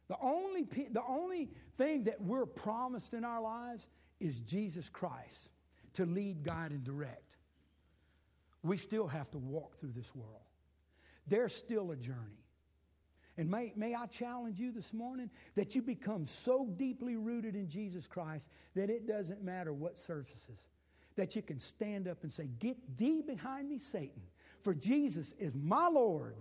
The 0.07 0.17
only, 0.21 0.63
the 0.63 1.03
only 1.07 1.49
thing 1.77 2.03
that 2.05 2.21
we're 2.21 2.45
promised 2.45 3.13
in 3.13 3.23
our 3.23 3.41
lives 3.41 3.87
is 4.19 4.39
Jesus 4.39 4.89
Christ 4.89 5.49
to 5.93 6.05
lead, 6.05 6.43
guide, 6.43 6.71
and 6.71 6.83
direct. 6.83 7.37
We 8.61 8.77
still 8.77 9.07
have 9.07 9.29
to 9.31 9.37
walk 9.37 9.79
through 9.79 9.91
this 9.95 10.13
world. 10.15 10.42
There's 11.27 11.55
still 11.55 11.91
a 11.91 11.95
journey. 11.95 12.43
And 13.37 13.49
may, 13.49 13.73
may 13.75 13.95
I 13.95 14.05
challenge 14.05 14.59
you 14.59 14.71
this 14.71 14.93
morning 14.93 15.29
that 15.55 15.73
you 15.73 15.81
become 15.81 16.25
so 16.25 16.67
deeply 16.67 17.15
rooted 17.15 17.55
in 17.55 17.67
Jesus 17.67 18.05
Christ 18.05 18.47
that 18.75 18.89
it 18.89 19.07
doesn't 19.07 19.43
matter 19.43 19.73
what 19.73 19.97
surfaces 19.97 20.59
that 21.15 21.35
you 21.35 21.41
can 21.41 21.59
stand 21.59 22.07
up 22.07 22.23
and 22.23 22.31
say, 22.31 22.47
Get 22.59 22.97
thee 22.97 23.21
behind 23.25 23.69
me, 23.69 23.77
Satan, 23.77 24.21
for 24.61 24.73
Jesus 24.73 25.33
is 25.39 25.55
my 25.55 25.87
Lord. 25.87 26.35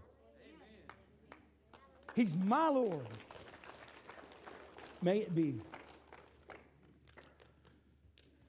He's 2.14 2.34
my 2.34 2.68
Lord. 2.68 3.06
May 5.00 5.18
it 5.18 5.34
be. 5.34 5.60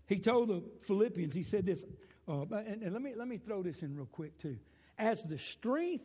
He 0.06 0.20
told 0.20 0.50
the 0.50 0.64
Philippians, 0.82 1.34
he 1.34 1.44
said 1.44 1.66
this, 1.66 1.86
uh, 2.28 2.42
and, 2.42 2.84
and 2.84 2.94
let, 2.94 3.02
me, 3.02 3.14
let 3.16 3.28
me 3.28 3.38
throw 3.38 3.64
this 3.64 3.82
in 3.82 3.96
real 3.96 4.06
quick 4.06 4.38
too. 4.38 4.58
As 4.98 5.24
the 5.24 5.38
strength 5.38 6.04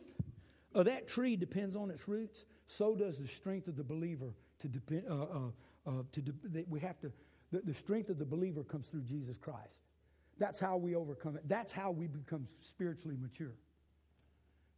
of 0.73 0.85
that 0.85 1.07
tree 1.07 1.35
depends 1.35 1.75
on 1.75 1.89
its 1.89 2.07
roots, 2.07 2.45
so 2.67 2.95
does 2.95 3.17
the 3.17 3.27
strength 3.27 3.67
of 3.67 3.75
the 3.75 3.83
believer 3.83 4.33
to 4.59 4.67
depend. 4.67 5.03
Uh, 5.09 5.23
uh, 5.23 5.39
uh, 5.87 6.03
to 6.11 6.21
de- 6.21 6.65
we 6.69 6.79
have 6.79 6.99
to. 6.99 7.11
The, 7.51 7.61
the 7.61 7.73
strength 7.73 8.09
of 8.09 8.19
the 8.19 8.25
believer 8.25 8.63
comes 8.63 8.89
through 8.89 9.03
Jesus 9.03 9.37
Christ. 9.37 9.83
That's 10.37 10.59
how 10.59 10.77
we 10.77 10.95
overcome 10.95 11.35
it. 11.35 11.47
That's 11.47 11.71
how 11.71 11.91
we 11.91 12.07
become 12.07 12.45
spiritually 12.59 13.17
mature. 13.19 13.55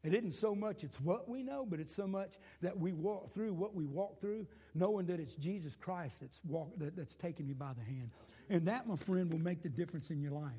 It 0.04 0.16
isn't 0.16 0.32
so 0.32 0.56
much 0.56 0.84
it's 0.84 1.00
what 1.00 1.30
we 1.30 1.44
know, 1.44 1.66
but 1.68 1.80
it's 1.80 1.94
so 1.94 2.08
much 2.08 2.40
that 2.62 2.78
we 2.78 2.92
walk 2.92 3.34
through 3.34 3.54
what 3.54 3.76
we 3.76 3.86
walk 3.86 4.20
through, 4.20 4.48
knowing 4.74 5.06
that 5.08 5.20
it's 5.20 5.36
Jesus 5.36 5.76
Christ 5.76 6.22
that's, 6.22 6.42
walk, 6.44 6.72
that, 6.78 6.96
that's 6.96 7.16
taking 7.16 7.48
you 7.48 7.54
by 7.54 7.74
the 7.78 7.84
hand. 7.84 8.10
And 8.50 8.68
that, 8.68 8.88
my 8.88 8.96
friend, 8.96 9.32
will 9.32 9.40
make 9.40 9.62
the 9.62 9.70
difference 9.70 10.10
in 10.10 10.20
your 10.20 10.32
life. 10.32 10.52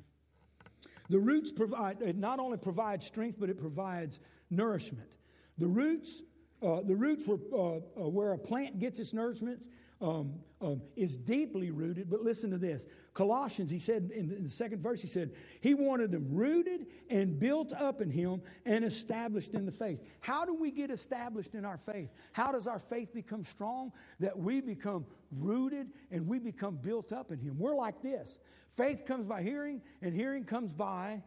The 1.10 1.18
roots 1.18 1.50
provide, 1.50 2.00
it 2.00 2.16
not 2.16 2.38
only 2.38 2.56
provides 2.56 3.04
strength, 3.04 3.38
but 3.38 3.50
it 3.50 3.58
provides 3.58 4.20
nourishment. 4.50 5.10
The 5.58 5.68
roots, 5.68 6.22
uh, 6.62 6.80
the 6.82 6.96
roots 6.96 7.26
were, 7.26 7.38
uh, 7.52 7.76
uh, 7.76 8.08
where 8.08 8.32
a 8.32 8.38
plant 8.38 8.78
gets 8.78 8.98
its 8.98 9.12
nourishment 9.12 9.66
um, 10.00 10.34
um, 10.60 10.82
is 10.96 11.16
deeply 11.16 11.70
rooted. 11.70 12.10
But 12.10 12.22
listen 12.22 12.50
to 12.50 12.58
this 12.58 12.86
Colossians, 13.14 13.70
he 13.70 13.78
said 13.78 14.10
in 14.14 14.28
the, 14.28 14.36
in 14.36 14.42
the 14.42 14.50
second 14.50 14.82
verse, 14.82 15.00
he 15.00 15.08
said, 15.08 15.32
He 15.60 15.74
wanted 15.74 16.10
them 16.10 16.28
rooted 16.30 16.86
and 17.10 17.38
built 17.38 17.72
up 17.72 18.00
in 18.00 18.10
Him 18.10 18.42
and 18.64 18.84
established 18.84 19.54
in 19.54 19.66
the 19.66 19.72
faith. 19.72 20.00
How 20.20 20.44
do 20.44 20.54
we 20.54 20.70
get 20.70 20.90
established 20.90 21.54
in 21.54 21.64
our 21.64 21.76
faith? 21.76 22.10
How 22.32 22.52
does 22.52 22.66
our 22.66 22.78
faith 22.78 23.12
become 23.12 23.44
strong? 23.44 23.92
That 24.18 24.38
we 24.38 24.60
become 24.60 25.06
rooted 25.30 25.88
and 26.10 26.26
we 26.26 26.38
become 26.38 26.76
built 26.76 27.12
up 27.12 27.30
in 27.30 27.38
Him. 27.38 27.58
We're 27.58 27.76
like 27.76 28.02
this 28.02 28.38
faith 28.70 29.04
comes 29.04 29.26
by 29.26 29.42
hearing, 29.42 29.82
and 30.00 30.14
hearing 30.14 30.44
comes 30.44 30.72
by, 30.72 31.22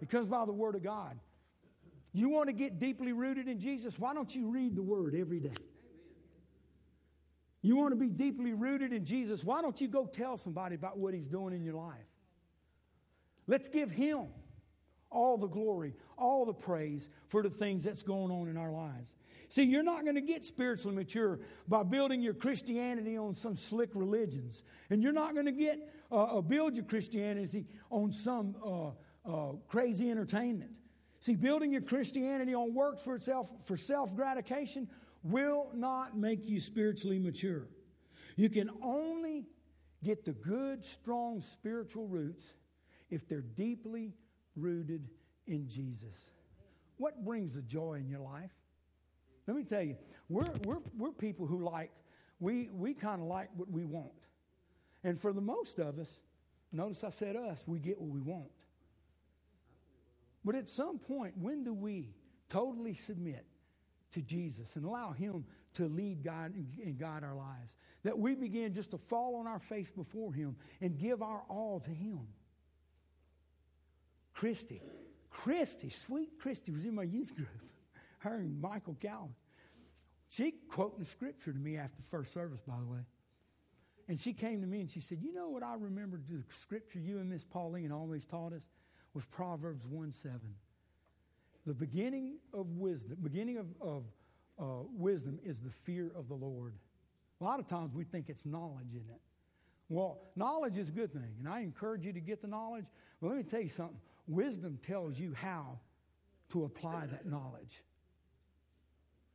it 0.00 0.08
comes 0.08 0.28
by 0.28 0.46
the 0.46 0.52
Word 0.52 0.74
of 0.74 0.82
God. 0.82 1.18
You 2.18 2.28
want 2.28 2.48
to 2.48 2.52
get 2.52 2.80
deeply 2.80 3.12
rooted 3.12 3.46
in 3.46 3.60
Jesus? 3.60 3.96
Why 3.96 4.12
don't 4.12 4.34
you 4.34 4.48
read 4.48 4.74
the 4.74 4.82
Word 4.82 5.14
every 5.14 5.38
day? 5.38 5.54
You 7.62 7.76
want 7.76 7.92
to 7.92 7.96
be 7.96 8.08
deeply 8.08 8.52
rooted 8.52 8.92
in 8.92 9.04
Jesus? 9.04 9.44
Why 9.44 9.62
don't 9.62 9.80
you 9.80 9.86
go 9.86 10.04
tell 10.04 10.36
somebody 10.36 10.74
about 10.74 10.98
what 10.98 11.14
He's 11.14 11.28
doing 11.28 11.54
in 11.54 11.62
your 11.62 11.74
life? 11.74 12.08
Let's 13.46 13.68
give 13.68 13.92
Him 13.92 14.26
all 15.10 15.38
the 15.38 15.46
glory, 15.46 15.94
all 16.16 16.44
the 16.44 16.52
praise 16.52 17.08
for 17.28 17.40
the 17.40 17.50
things 17.50 17.84
that's 17.84 18.02
going 18.02 18.32
on 18.32 18.48
in 18.48 18.56
our 18.56 18.72
lives. 18.72 19.12
See, 19.48 19.62
you're 19.62 19.84
not 19.84 20.02
going 20.02 20.16
to 20.16 20.20
get 20.20 20.44
spiritually 20.44 20.96
mature 20.96 21.38
by 21.68 21.84
building 21.84 22.20
your 22.20 22.34
Christianity 22.34 23.16
on 23.16 23.32
some 23.32 23.54
slick 23.54 23.90
religions. 23.94 24.64
And 24.90 25.04
you're 25.04 25.12
not 25.12 25.34
going 25.34 25.46
to 25.46 25.52
get 25.52 25.88
uh, 26.10 26.38
uh, 26.38 26.40
build 26.40 26.74
your 26.74 26.84
Christianity 26.84 27.66
on 27.90 28.10
some 28.10 28.56
uh, 28.66 28.88
uh, 29.24 29.52
crazy 29.68 30.10
entertainment. 30.10 30.72
See, 31.20 31.34
building 31.34 31.72
your 31.72 31.82
Christianity 31.82 32.54
on 32.54 32.74
works 32.74 33.02
for 33.02 33.16
itself 33.16 33.50
for 33.64 33.76
self 33.76 34.14
gratification 34.14 34.88
will 35.22 35.70
not 35.74 36.16
make 36.16 36.48
you 36.48 36.60
spiritually 36.60 37.18
mature. 37.18 37.68
You 38.36 38.48
can 38.48 38.70
only 38.82 39.46
get 40.04 40.24
the 40.24 40.32
good, 40.32 40.84
strong 40.84 41.40
spiritual 41.40 42.06
roots 42.06 42.54
if 43.10 43.26
they're 43.26 43.40
deeply 43.40 44.14
rooted 44.54 45.08
in 45.46 45.68
Jesus. 45.68 46.30
What 46.98 47.24
brings 47.24 47.54
the 47.54 47.62
joy 47.62 47.94
in 47.94 48.08
your 48.08 48.20
life? 48.20 48.52
Let 49.46 49.56
me 49.56 49.64
tell 49.64 49.82
you, 49.82 49.96
we're, 50.28 50.50
we're, 50.64 50.78
we're 50.96 51.12
people 51.12 51.46
who 51.46 51.64
like, 51.64 51.90
we, 52.38 52.68
we 52.72 52.94
kind 52.94 53.22
of 53.22 53.26
like 53.26 53.48
what 53.56 53.70
we 53.70 53.84
want. 53.84 54.26
And 55.02 55.18
for 55.18 55.32
the 55.32 55.40
most 55.40 55.78
of 55.78 55.98
us, 55.98 56.20
notice 56.70 57.02
I 57.02 57.10
said 57.10 57.34
us, 57.34 57.64
we 57.66 57.78
get 57.78 58.00
what 58.00 58.10
we 58.10 58.20
want. 58.20 58.50
But 60.48 60.56
at 60.56 60.66
some 60.66 60.98
point, 60.98 61.34
when 61.36 61.62
do 61.62 61.74
we 61.74 62.14
totally 62.48 62.94
submit 62.94 63.44
to 64.12 64.22
Jesus 64.22 64.76
and 64.76 64.86
allow 64.86 65.12
Him 65.12 65.44
to 65.74 65.88
lead 65.88 66.24
God 66.24 66.54
and 66.54 66.98
guide 66.98 67.22
our 67.22 67.36
lives? 67.36 67.76
That 68.02 68.18
we 68.18 68.34
begin 68.34 68.72
just 68.72 68.92
to 68.92 68.96
fall 68.96 69.36
on 69.36 69.46
our 69.46 69.58
face 69.58 69.90
before 69.90 70.32
Him 70.32 70.56
and 70.80 70.96
give 70.96 71.20
our 71.20 71.42
all 71.50 71.80
to 71.80 71.90
Him. 71.90 72.20
Christy, 74.32 74.80
Christy, 75.28 75.90
sweet 75.90 76.38
Christy 76.40 76.72
was 76.72 76.86
in 76.86 76.94
my 76.94 77.02
youth 77.02 77.36
group. 77.36 77.48
Her 78.20 78.36
and 78.36 78.58
Michael 78.58 78.96
Calvin. 78.98 79.34
She 80.30 80.54
quoting 80.70 81.04
scripture 81.04 81.52
to 81.52 81.58
me 81.58 81.76
after 81.76 82.00
first 82.10 82.32
service, 82.32 82.62
by 82.66 82.78
the 82.80 82.86
way. 82.86 83.00
And 84.08 84.18
she 84.18 84.32
came 84.32 84.62
to 84.62 84.66
me 84.66 84.80
and 84.80 84.90
she 84.90 85.00
said, 85.00 85.18
You 85.20 85.34
know 85.34 85.50
what 85.50 85.62
I 85.62 85.74
remember 85.74 86.18
the 86.26 86.42
scripture 86.48 87.00
you 87.00 87.18
and 87.18 87.28
Miss 87.28 87.44
Pauline 87.44 87.92
always 87.92 88.24
taught 88.24 88.54
us 88.54 88.62
was 89.18 89.26
Proverbs 89.26 89.84
1 89.84 90.12
7. 90.12 90.38
The 91.66 91.74
beginning 91.74 92.36
of 92.54 92.68
wisdom, 92.76 93.18
beginning 93.20 93.56
of, 93.56 93.66
of 93.80 94.04
uh, 94.60 94.84
wisdom 94.96 95.40
is 95.44 95.58
the 95.60 95.72
fear 95.72 96.12
of 96.14 96.28
the 96.28 96.36
Lord. 96.36 96.74
A 97.40 97.44
lot 97.44 97.58
of 97.58 97.66
times 97.66 97.96
we 97.96 98.04
think 98.04 98.28
it's 98.28 98.46
knowledge 98.46 98.92
in 98.92 99.02
it. 99.10 99.20
Well, 99.88 100.20
knowledge 100.36 100.76
is 100.76 100.90
a 100.90 100.92
good 100.92 101.12
thing, 101.12 101.34
and 101.40 101.48
I 101.48 101.62
encourage 101.62 102.06
you 102.06 102.12
to 102.12 102.20
get 102.20 102.40
the 102.40 102.46
knowledge. 102.46 102.84
But 103.20 103.30
let 103.30 103.36
me 103.38 103.42
tell 103.42 103.60
you 103.60 103.68
something 103.68 103.98
wisdom 104.28 104.78
tells 104.86 105.18
you 105.18 105.34
how 105.34 105.80
to 106.50 106.62
apply 106.62 107.06
that 107.06 107.26
knowledge. 107.26 107.82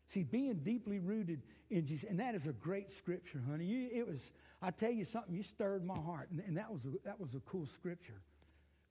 See, 0.07 0.23
being 0.23 0.59
deeply 0.59 0.99
rooted 0.99 1.41
in 1.69 1.85
Jesus, 1.85 2.09
and 2.09 2.17
that 2.21 2.35
is 2.35 2.47
a 2.47 2.53
great 2.53 2.89
scripture, 2.89 3.41
honey. 3.49 3.65
You, 3.65 3.89
it 3.91 4.07
was, 4.07 4.31
I 4.61 4.71
tell 4.71 4.91
you 4.91 5.03
something, 5.03 5.35
you 5.35 5.43
stirred 5.43 5.83
my 5.83 5.97
heart, 5.97 6.29
and, 6.31 6.41
and 6.47 6.55
that, 6.55 6.71
was 6.71 6.85
a, 6.85 6.91
that 7.03 7.19
was 7.19 7.35
a 7.35 7.41
cool 7.41 7.65
scripture, 7.65 8.21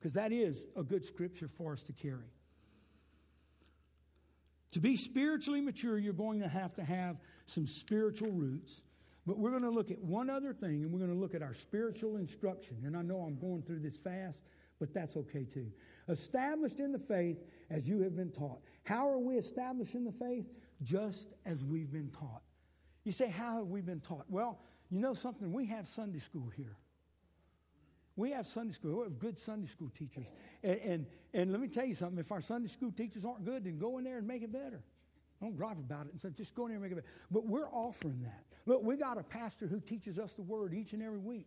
because 0.03 0.15
that 0.15 0.33
is 0.33 0.67
a 0.77 0.83
good 0.83 1.05
scripture 1.05 1.47
for 1.47 1.73
us 1.73 1.85
to 1.85 1.93
carry. 1.93 2.33
To 4.73 4.81
be 4.81 4.97
spiritually 4.97 5.61
mature, 5.61 5.97
you're 5.97 6.13
going 6.13 6.41
to 6.41 6.49
have 6.49 6.75
to 6.75 6.83
have 6.83 7.19
some 7.47 7.69
spiritual 7.69 8.33
roots. 8.33 8.81
But 9.27 9.39
we're 9.39 9.51
going 9.51 9.63
to 9.63 9.71
look 9.71 9.93
at 9.93 10.03
one 10.03 10.29
other 10.29 10.53
thing, 10.53 10.83
and 10.83 10.93
we're 10.93 10.99
going 10.99 11.13
to 11.13 11.19
look 11.19 11.37
at 11.37 11.43
our 11.43 11.55
spiritual 11.55 12.17
instruction. 12.17 12.79
And 12.85 12.97
I 12.97 13.03
know 13.03 13.21
I'm 13.21 13.39
going 13.39 13.63
through 13.63 13.79
this 13.79 13.97
fast, 13.97 14.41
but 14.81 14.93
that's 14.93 15.17
okay 15.17 15.45
too. 15.45 15.71
Established 16.09 16.81
in 16.81 16.91
the 16.91 16.99
faith 16.99 17.39
as 17.71 17.87
you 17.87 18.01
have 18.01 18.17
been 18.17 18.33
taught. 18.33 18.59
How 18.83 19.09
are 19.09 19.21
we 19.21 19.37
established 19.37 19.95
in 19.95 20.05
the 20.05 20.11
faith? 20.11 20.47
Just 20.83 21.29
as 21.47 21.65
we've 21.65 21.93
been 21.93 22.11
taught. 22.11 22.43
You 23.05 23.13
say, 23.13 23.29
How 23.29 23.59
have 23.59 23.69
we 23.69 23.83
been 23.83 24.01
taught? 24.01 24.25
Well, 24.29 24.59
you 24.91 24.99
know 24.99 25.15
something? 25.15 25.53
We 25.53 25.67
have 25.67 25.87
Sunday 25.87 26.19
school 26.19 26.51
here. 26.57 26.77
We 28.17 28.33
have 28.33 28.47
Sunday 28.47 28.75
school. 28.75 28.99
We 28.99 29.05
have 29.05 29.19
good 29.19 29.39
Sunday 29.39 29.67
school 29.67 29.91
teachers. 29.97 30.27
And, 30.63 30.79
and, 30.81 31.07
and 31.33 31.53
let 31.53 31.61
me 31.61 31.69
tell 31.69 31.85
you 31.85 31.95
something 31.95 32.19
if 32.19 32.31
our 32.31 32.41
Sunday 32.41 32.69
school 32.69 32.93
teachers 32.93 33.25
aren't 33.25 33.45
good, 33.45 33.65
then 33.65 33.79
go 33.79 33.99
in 33.99 34.05
there 34.05 34.19
and 34.19 34.27
make 34.27 34.43
it 34.43 34.53
better. 34.53 34.83
Don't 35.41 35.57
gripe 35.57 35.79
about 35.79 36.07
it 36.07 36.13
and 36.13 36.21
say, 36.21 36.31
just 36.31 36.55
go 36.55 36.67
in 36.67 36.69
there 36.69 36.77
and 36.77 36.83
make 36.83 36.93
it 36.93 36.97
better. 36.97 37.15
But 37.31 37.47
we're 37.47 37.69
offering 37.71 38.23
that. 38.23 38.45
Look, 38.67 38.83
we 38.83 38.97
got 38.97 39.19
a 39.19 39.23
pastor 39.23 39.67
who 39.67 39.81
teaches 39.81 40.19
us 40.19 40.35
the 40.35 40.43
word 40.43 40.73
each 40.75 40.93
and 40.93 41.03
every 41.03 41.19
week. 41.19 41.47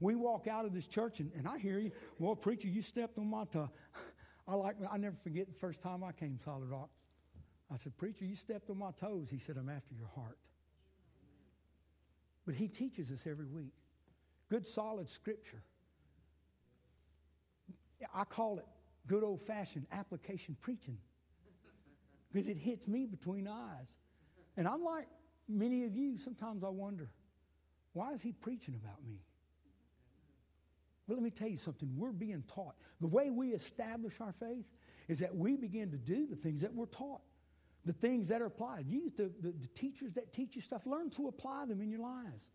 We 0.00 0.14
walk 0.14 0.48
out 0.48 0.64
of 0.64 0.72
this 0.72 0.86
church, 0.86 1.20
and, 1.20 1.30
and 1.36 1.46
I 1.46 1.58
hear 1.58 1.78
you, 1.78 1.92
well, 2.18 2.34
preacher, 2.34 2.66
you 2.66 2.82
stepped 2.82 3.18
on 3.18 3.28
my 3.28 3.44
toe. 3.44 3.70
I 4.48 4.54
like, 4.54 4.76
I 4.90 4.96
never 4.96 5.16
forget 5.22 5.46
the 5.46 5.58
first 5.58 5.80
time 5.80 6.02
I 6.02 6.12
came 6.12 6.38
Solid 6.42 6.68
Rock. 6.68 6.88
I 7.72 7.76
said, 7.76 7.96
Preacher, 7.96 8.24
you 8.24 8.34
stepped 8.34 8.68
on 8.68 8.78
my 8.78 8.90
toes. 8.92 9.28
He 9.30 9.38
said, 9.38 9.56
I'm 9.56 9.68
after 9.68 9.94
your 9.94 10.08
heart. 10.08 10.38
But 12.44 12.56
he 12.56 12.66
teaches 12.66 13.12
us 13.12 13.26
every 13.28 13.46
week. 13.46 13.74
Good, 14.48 14.66
solid 14.66 15.08
scripture. 15.08 15.62
I 18.14 18.24
call 18.24 18.58
it 18.58 18.66
good 19.06 19.22
old 19.22 19.40
fashioned 19.40 19.86
application 19.92 20.56
preaching 20.60 20.98
because 22.32 22.48
it 22.48 22.56
hits 22.56 22.86
me 22.86 23.06
between 23.06 23.44
the 23.44 23.50
eyes. 23.50 23.96
And 24.56 24.68
I'm 24.68 24.84
like 24.84 25.06
many 25.48 25.84
of 25.84 25.96
you, 25.96 26.16
sometimes 26.16 26.62
I 26.64 26.68
wonder, 26.68 27.10
why 27.92 28.12
is 28.12 28.22
he 28.22 28.32
preaching 28.32 28.74
about 28.74 29.04
me? 29.06 29.20
But 31.08 31.14
let 31.14 31.24
me 31.24 31.30
tell 31.30 31.48
you 31.48 31.56
something. 31.56 31.90
We're 31.96 32.12
being 32.12 32.44
taught. 32.46 32.76
The 33.00 33.08
way 33.08 33.30
we 33.30 33.48
establish 33.48 34.20
our 34.20 34.32
faith 34.32 34.66
is 35.08 35.18
that 35.18 35.34
we 35.34 35.56
begin 35.56 35.90
to 35.90 35.98
do 35.98 36.26
the 36.26 36.36
things 36.36 36.60
that 36.60 36.72
we're 36.72 36.86
taught, 36.86 37.22
the 37.84 37.92
things 37.92 38.28
that 38.28 38.40
are 38.40 38.46
applied. 38.46 38.86
You, 38.86 39.10
the, 39.16 39.32
the, 39.40 39.50
the 39.50 39.66
teachers 39.74 40.14
that 40.14 40.32
teach 40.32 40.54
you 40.54 40.62
stuff, 40.62 40.86
learn 40.86 41.10
to 41.10 41.26
apply 41.26 41.66
them 41.66 41.80
in 41.80 41.90
your 41.90 42.00
lives. 42.00 42.52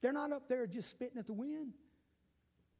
They're 0.00 0.12
not 0.12 0.32
up 0.32 0.48
there 0.48 0.66
just 0.66 0.90
spitting 0.90 1.18
at 1.18 1.26
the 1.26 1.32
wind. 1.32 1.74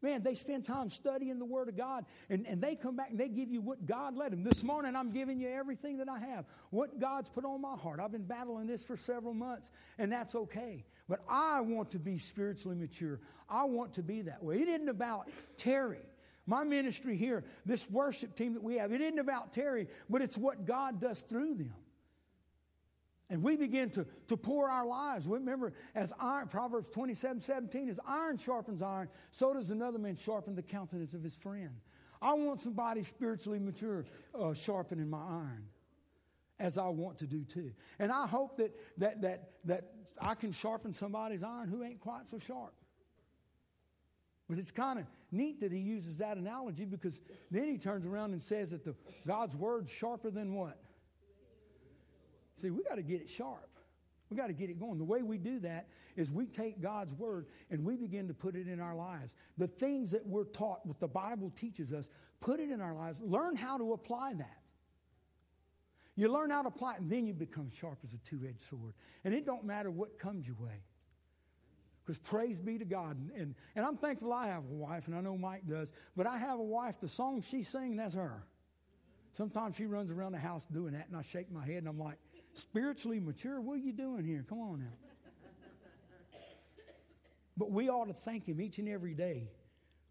Man, 0.02 0.22
they 0.22 0.34
spend 0.34 0.64
time 0.64 0.88
studying 0.88 1.38
the 1.38 1.44
Word 1.44 1.68
of 1.68 1.76
God, 1.76 2.04
and, 2.28 2.44
and 2.46 2.60
they 2.60 2.74
come 2.74 2.96
back 2.96 3.10
and 3.10 3.18
they 3.18 3.28
give 3.28 3.50
you 3.50 3.60
what 3.60 3.86
God 3.86 4.16
led 4.16 4.32
them. 4.32 4.42
This 4.42 4.64
morning, 4.64 4.96
I'm 4.96 5.12
giving 5.12 5.40
you 5.40 5.48
everything 5.48 5.98
that 5.98 6.08
I 6.08 6.18
have, 6.18 6.44
what 6.70 6.98
God's 6.98 7.28
put 7.28 7.44
on 7.44 7.60
my 7.60 7.76
heart. 7.76 8.00
I've 8.00 8.10
been 8.10 8.24
battling 8.24 8.66
this 8.66 8.82
for 8.82 8.96
several 8.96 9.32
months, 9.32 9.70
and 9.98 10.10
that's 10.10 10.34
okay. 10.34 10.84
But 11.08 11.20
I 11.28 11.60
want 11.60 11.92
to 11.92 12.00
be 12.00 12.18
spiritually 12.18 12.76
mature. 12.76 13.20
I 13.48 13.64
want 13.64 13.92
to 13.94 14.02
be 14.02 14.22
that 14.22 14.42
way. 14.42 14.56
It 14.56 14.68
isn't 14.68 14.88
about 14.88 15.28
Terry. 15.56 16.00
My 16.46 16.64
ministry 16.64 17.16
here, 17.16 17.44
this 17.64 17.88
worship 17.88 18.34
team 18.34 18.54
that 18.54 18.62
we 18.62 18.76
have, 18.78 18.92
it 18.92 19.00
isn't 19.00 19.20
about 19.20 19.52
Terry, 19.52 19.86
but 20.10 20.22
it's 20.22 20.36
what 20.36 20.66
God 20.66 21.00
does 21.00 21.22
through 21.22 21.54
them. 21.54 21.72
And 23.32 23.42
we 23.42 23.56
begin 23.56 23.88
to, 23.92 24.04
to 24.26 24.36
pour 24.36 24.68
our 24.68 24.86
lives. 24.86 25.26
Remember, 25.26 25.72
as 25.94 26.12
iron, 26.20 26.48
Proverbs 26.48 26.90
27 26.90 27.40
17, 27.40 27.88
as 27.88 27.98
iron 28.06 28.36
sharpens 28.36 28.82
iron, 28.82 29.08
so 29.30 29.54
does 29.54 29.70
another 29.70 29.98
man 29.98 30.16
sharpen 30.16 30.54
the 30.54 30.62
countenance 30.62 31.14
of 31.14 31.22
his 31.22 31.34
friend. 31.34 31.70
I 32.20 32.34
want 32.34 32.60
somebody 32.60 33.02
spiritually 33.02 33.58
mature 33.58 34.04
uh, 34.38 34.52
sharpening 34.52 35.08
my 35.08 35.22
iron, 35.26 35.64
as 36.60 36.76
I 36.76 36.88
want 36.88 37.16
to 37.20 37.26
do 37.26 37.42
too. 37.42 37.72
And 37.98 38.12
I 38.12 38.26
hope 38.26 38.58
that, 38.58 38.76
that, 38.98 39.22
that, 39.22 39.52
that 39.64 39.92
I 40.20 40.34
can 40.34 40.52
sharpen 40.52 40.92
somebody's 40.92 41.42
iron 41.42 41.68
who 41.68 41.82
ain't 41.82 42.00
quite 42.00 42.28
so 42.28 42.38
sharp. 42.38 42.74
But 44.46 44.58
it's 44.58 44.70
kind 44.70 44.98
of 44.98 45.06
neat 45.30 45.62
that 45.62 45.72
he 45.72 45.78
uses 45.78 46.18
that 46.18 46.36
analogy 46.36 46.84
because 46.84 47.18
then 47.50 47.64
he 47.64 47.78
turns 47.78 48.04
around 48.04 48.32
and 48.32 48.42
says 48.42 48.72
that 48.72 48.84
the, 48.84 48.94
God's 49.26 49.56
word's 49.56 49.90
sharper 49.90 50.30
than 50.30 50.52
what? 50.52 50.76
See, 52.62 52.70
we 52.70 52.84
got 52.84 52.94
to 52.94 53.02
get 53.02 53.20
it 53.20 53.28
sharp. 53.28 53.68
We 54.30 54.36
got 54.36 54.46
to 54.46 54.52
get 54.52 54.70
it 54.70 54.78
going. 54.78 54.96
The 54.96 55.04
way 55.04 55.22
we 55.22 55.36
do 55.36 55.58
that 55.60 55.88
is 56.16 56.30
we 56.30 56.46
take 56.46 56.80
God's 56.80 57.12
word 57.12 57.46
and 57.70 57.84
we 57.84 57.96
begin 57.96 58.28
to 58.28 58.34
put 58.34 58.54
it 58.54 58.68
in 58.68 58.80
our 58.80 58.94
lives. 58.94 59.34
The 59.58 59.66
things 59.66 60.12
that 60.12 60.24
we're 60.24 60.44
taught, 60.44 60.86
what 60.86 61.00
the 61.00 61.08
Bible 61.08 61.52
teaches 61.54 61.92
us, 61.92 62.06
put 62.40 62.60
it 62.60 62.70
in 62.70 62.80
our 62.80 62.94
lives. 62.94 63.18
Learn 63.20 63.56
how 63.56 63.76
to 63.78 63.92
apply 63.92 64.34
that. 64.34 64.58
You 66.14 66.28
learn 66.28 66.50
how 66.50 66.62
to 66.62 66.68
apply 66.68 66.94
it, 66.94 67.00
and 67.00 67.10
then 67.10 67.26
you 67.26 67.34
become 67.34 67.70
sharp 67.70 67.98
as 68.04 68.12
a 68.12 68.18
two-edged 68.18 68.62
sword. 68.62 68.94
And 69.24 69.34
it 69.34 69.44
don't 69.44 69.64
matter 69.64 69.90
what 69.90 70.18
comes 70.18 70.46
your 70.46 70.56
way. 70.56 70.84
Because 72.04 72.18
praise 72.18 72.60
be 72.60 72.78
to 72.78 72.84
God. 72.84 73.18
And, 73.18 73.30
and, 73.32 73.54
and 73.74 73.84
I'm 73.84 73.96
thankful 73.96 74.32
I 74.32 74.48
have 74.48 74.64
a 74.64 74.74
wife, 74.74 75.08
and 75.08 75.16
I 75.16 75.20
know 75.20 75.36
Mike 75.36 75.66
does. 75.68 75.90
But 76.16 76.26
I 76.26 76.38
have 76.38 76.58
a 76.58 76.64
wife, 76.64 77.00
the 77.00 77.08
song 77.08 77.42
she 77.42 77.62
sings, 77.62 77.96
that's 77.96 78.14
her. 78.14 78.44
Sometimes 79.32 79.76
she 79.76 79.86
runs 79.86 80.10
around 80.10 80.32
the 80.32 80.38
house 80.38 80.66
doing 80.70 80.92
that, 80.92 81.08
and 81.08 81.16
I 81.16 81.22
shake 81.22 81.50
my 81.50 81.64
head, 81.64 81.78
and 81.78 81.88
I'm 81.88 81.98
like, 81.98 82.18
spiritually 82.54 83.20
mature. 83.20 83.60
What 83.60 83.74
are 83.74 83.82
you 83.82 83.92
doing 83.92 84.24
here? 84.24 84.44
Come 84.48 84.60
on 84.60 84.80
now. 84.80 84.96
But 87.56 87.70
we 87.70 87.90
ought 87.90 88.06
to 88.06 88.14
thank 88.14 88.46
Him 88.46 88.60
each 88.60 88.78
and 88.78 88.88
every 88.88 89.14
day 89.14 89.50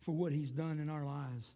for 0.02 0.12
what 0.12 0.32
He's 0.32 0.52
done 0.52 0.80
in 0.80 0.90
our 0.90 1.06
lives. 1.06 1.50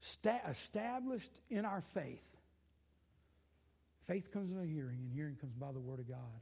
Sta- 0.00 0.48
established 0.48 1.32
in 1.50 1.64
our 1.64 1.80
faith. 1.80 2.22
Faith 4.06 4.30
comes 4.30 4.50
by 4.50 4.66
hearing, 4.66 4.98
and 5.00 5.12
hearing 5.12 5.36
comes 5.36 5.54
by 5.54 5.72
the 5.72 5.80
Word 5.80 5.98
of 5.98 6.08
God. 6.08 6.40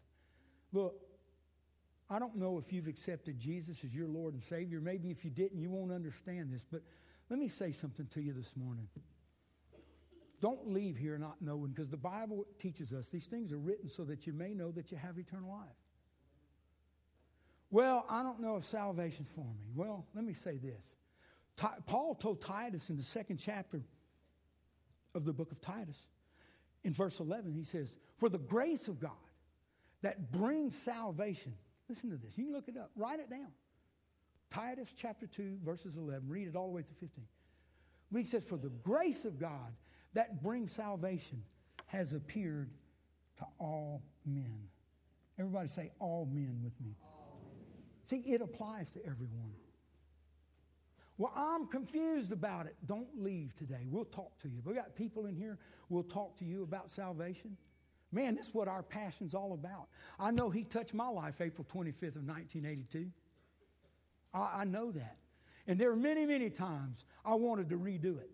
Look, 0.72 1.00
I 2.10 2.18
don't 2.18 2.36
know 2.36 2.58
if 2.58 2.72
you've 2.72 2.88
accepted 2.88 3.38
Jesus 3.38 3.84
as 3.84 3.94
your 3.94 4.08
Lord 4.08 4.34
and 4.34 4.42
Savior. 4.42 4.80
Maybe 4.80 5.10
if 5.10 5.24
you 5.24 5.30
didn't, 5.30 5.60
you 5.60 5.70
won't 5.70 5.92
understand 5.92 6.52
this. 6.52 6.64
But 6.70 6.82
let 7.30 7.38
me 7.38 7.48
say 7.48 7.72
something 7.72 8.06
to 8.08 8.20
you 8.20 8.32
this 8.32 8.54
morning. 8.56 8.88
Don't 10.42 10.72
leave 10.72 10.96
here 10.96 11.16
not 11.18 11.36
knowing, 11.40 11.70
because 11.70 11.88
the 11.88 11.96
Bible 11.96 12.44
teaches 12.58 12.92
us 12.92 13.10
these 13.10 13.26
things 13.26 13.52
are 13.52 13.58
written 13.58 13.88
so 13.88 14.02
that 14.02 14.26
you 14.26 14.32
may 14.32 14.54
know 14.54 14.72
that 14.72 14.90
you 14.90 14.98
have 14.98 15.16
eternal 15.16 15.50
life. 15.50 15.68
Well, 17.70 18.04
I 18.10 18.24
don't 18.24 18.40
know 18.40 18.56
if 18.56 18.64
salvation's 18.64 19.28
for 19.28 19.46
me. 19.54 19.70
Well, 19.76 20.04
let 20.14 20.24
me 20.24 20.32
say 20.32 20.58
this. 20.58 20.84
Paul 21.86 22.16
told 22.16 22.40
Titus 22.40 22.90
in 22.90 22.96
the 22.96 23.04
second 23.04 23.36
chapter 23.36 23.82
of 25.14 25.24
the 25.24 25.32
book 25.32 25.52
of 25.52 25.60
Titus, 25.60 25.96
in 26.82 26.92
verse 26.92 27.20
11, 27.20 27.54
he 27.54 27.62
says, 27.62 27.94
For 28.18 28.28
the 28.28 28.38
grace 28.38 28.88
of 28.88 28.98
God 28.98 29.12
that 30.02 30.32
brings 30.32 30.76
salvation. 30.76 31.54
Listen 31.88 32.10
to 32.10 32.16
this. 32.16 32.36
You 32.36 32.46
can 32.46 32.52
look 32.52 32.66
it 32.66 32.76
up, 32.76 32.90
write 32.96 33.20
it 33.20 33.30
down. 33.30 33.52
Titus 34.50 34.92
chapter 34.96 35.28
2, 35.28 35.58
verses 35.64 35.96
11. 35.96 36.28
Read 36.28 36.48
it 36.48 36.56
all 36.56 36.66
the 36.66 36.72
way 36.72 36.82
to 36.82 36.94
15 36.94 37.24
But 38.10 38.18
he 38.18 38.24
says, 38.24 38.44
For 38.44 38.56
the 38.56 38.70
grace 38.82 39.24
of 39.24 39.38
God 39.38 39.72
that 40.14 40.42
brings 40.42 40.72
salvation 40.72 41.42
has 41.86 42.12
appeared 42.12 42.70
to 43.38 43.46
all 43.58 44.02
men. 44.24 44.68
Everybody 45.38 45.68
say, 45.68 45.90
All 45.98 46.26
men 46.30 46.60
with 46.62 46.78
me. 46.80 46.96
See, 48.04 48.18
it 48.18 48.42
applies 48.42 48.92
to 48.92 49.00
everyone. 49.00 49.52
Well, 51.18 51.32
I'm 51.36 51.66
confused 51.66 52.32
about 52.32 52.66
it. 52.66 52.74
Don't 52.86 53.08
leave 53.16 53.54
today. 53.54 53.86
We'll 53.88 54.04
talk 54.06 54.38
to 54.38 54.48
you. 54.48 54.60
We 54.64 54.74
got 54.74 54.96
people 54.96 55.26
in 55.26 55.36
here. 55.36 55.58
We'll 55.88 56.02
talk 56.02 56.36
to 56.38 56.44
you 56.44 56.62
about 56.62 56.90
salvation. 56.90 57.56
Man, 58.10 58.34
this 58.34 58.48
is 58.48 58.54
what 58.54 58.68
our 58.68 58.82
passion's 58.82 59.34
all 59.34 59.52
about. 59.52 59.88
I 60.18 60.30
know 60.30 60.50
He 60.50 60.64
touched 60.64 60.94
my 60.94 61.08
life 61.08 61.40
April 61.40 61.66
25th 61.72 62.16
of 62.16 62.26
1982. 62.26 63.06
I, 64.34 64.60
I 64.60 64.64
know 64.64 64.90
that. 64.92 65.16
And 65.66 65.78
there 65.78 65.90
are 65.90 65.96
many, 65.96 66.26
many 66.26 66.50
times 66.50 67.04
I 67.24 67.34
wanted 67.34 67.68
to 67.70 67.76
redo 67.76 68.18
it. 68.18 68.30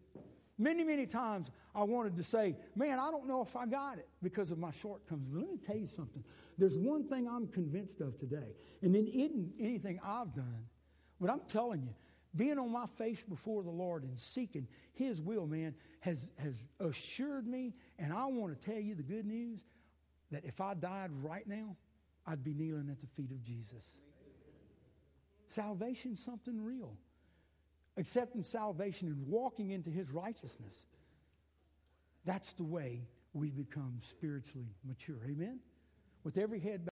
Many, 0.59 0.83
many 0.83 1.07
times 1.07 1.51
I 1.75 1.85
wanted 1.85 2.17
to 2.17 2.23
say, 2.25 2.57
man, 2.75 2.99
I 2.99 3.11
don't 3.11 3.29
know 3.29 3.43
if 3.43 3.55
I 3.55 3.65
got 3.65 3.99
it 3.99 4.09
because 4.23 4.51
of 4.51 4.59
my 4.59 4.73
shortcomings. 4.73 5.29
But 5.31 5.41
let 5.41 5.51
me 5.51 5.59
tell 5.59 5.77
you 5.77 5.87
something. 5.87 6.25
There's 6.59 6.77
one 6.77 7.05
thing 7.05 7.29
I'm 7.29 7.47
convinced 7.47 8.01
of 8.01 8.19
today, 8.19 8.57
and 8.83 8.97
isn't 8.97 9.53
anything 9.61 10.01
I've 10.05 10.35
done, 10.35 10.67
but 11.21 11.31
I'm 11.31 11.43
telling 11.47 11.83
you, 11.83 11.95
being 12.35 12.59
on 12.59 12.73
my 12.73 12.87
face 12.87 13.23
before 13.23 13.63
the 13.63 13.71
Lord 13.71 14.03
and 14.03 14.19
seeking 14.19 14.67
His 14.93 15.21
will, 15.21 15.47
man, 15.47 15.75
has, 16.01 16.29
has 16.37 16.55
assured 16.81 17.47
me, 17.47 17.75
and 17.99 18.13
I 18.13 18.27
want 18.27 18.61
to 18.61 18.71
tell 18.71 18.81
you 18.81 18.97
the 18.97 19.03
good 19.03 19.27
news 19.27 19.61
that 20.33 20.45
if 20.45 20.61
I 20.61 20.75
died 20.75 21.11
right 21.23 21.47
now, 21.47 21.77
I'd 22.27 22.45
be 22.45 22.53
kneeling 22.53 22.89
at 22.91 23.01
the 23.01 23.07
feet 23.07 23.31
of 23.31 23.43
Jesus. 23.43 23.99
Salvation's 25.49 26.23
something 26.23 26.63
real. 26.63 26.97
Accepting 27.99 28.43
salvation 28.43 29.09
and 29.09 29.27
walking 29.27 29.71
into 29.71 29.91
His 29.91 30.11
righteousness. 30.11 30.87
That's 32.25 32.53
the 32.53 32.65
way 32.65 33.09
we 33.33 33.51
become 33.51 33.97
spiritually 34.01 34.69
mature. 34.87 35.19
Amen? 35.29 35.59
With 36.23 36.39
every 36.39 36.61
head 36.61 36.85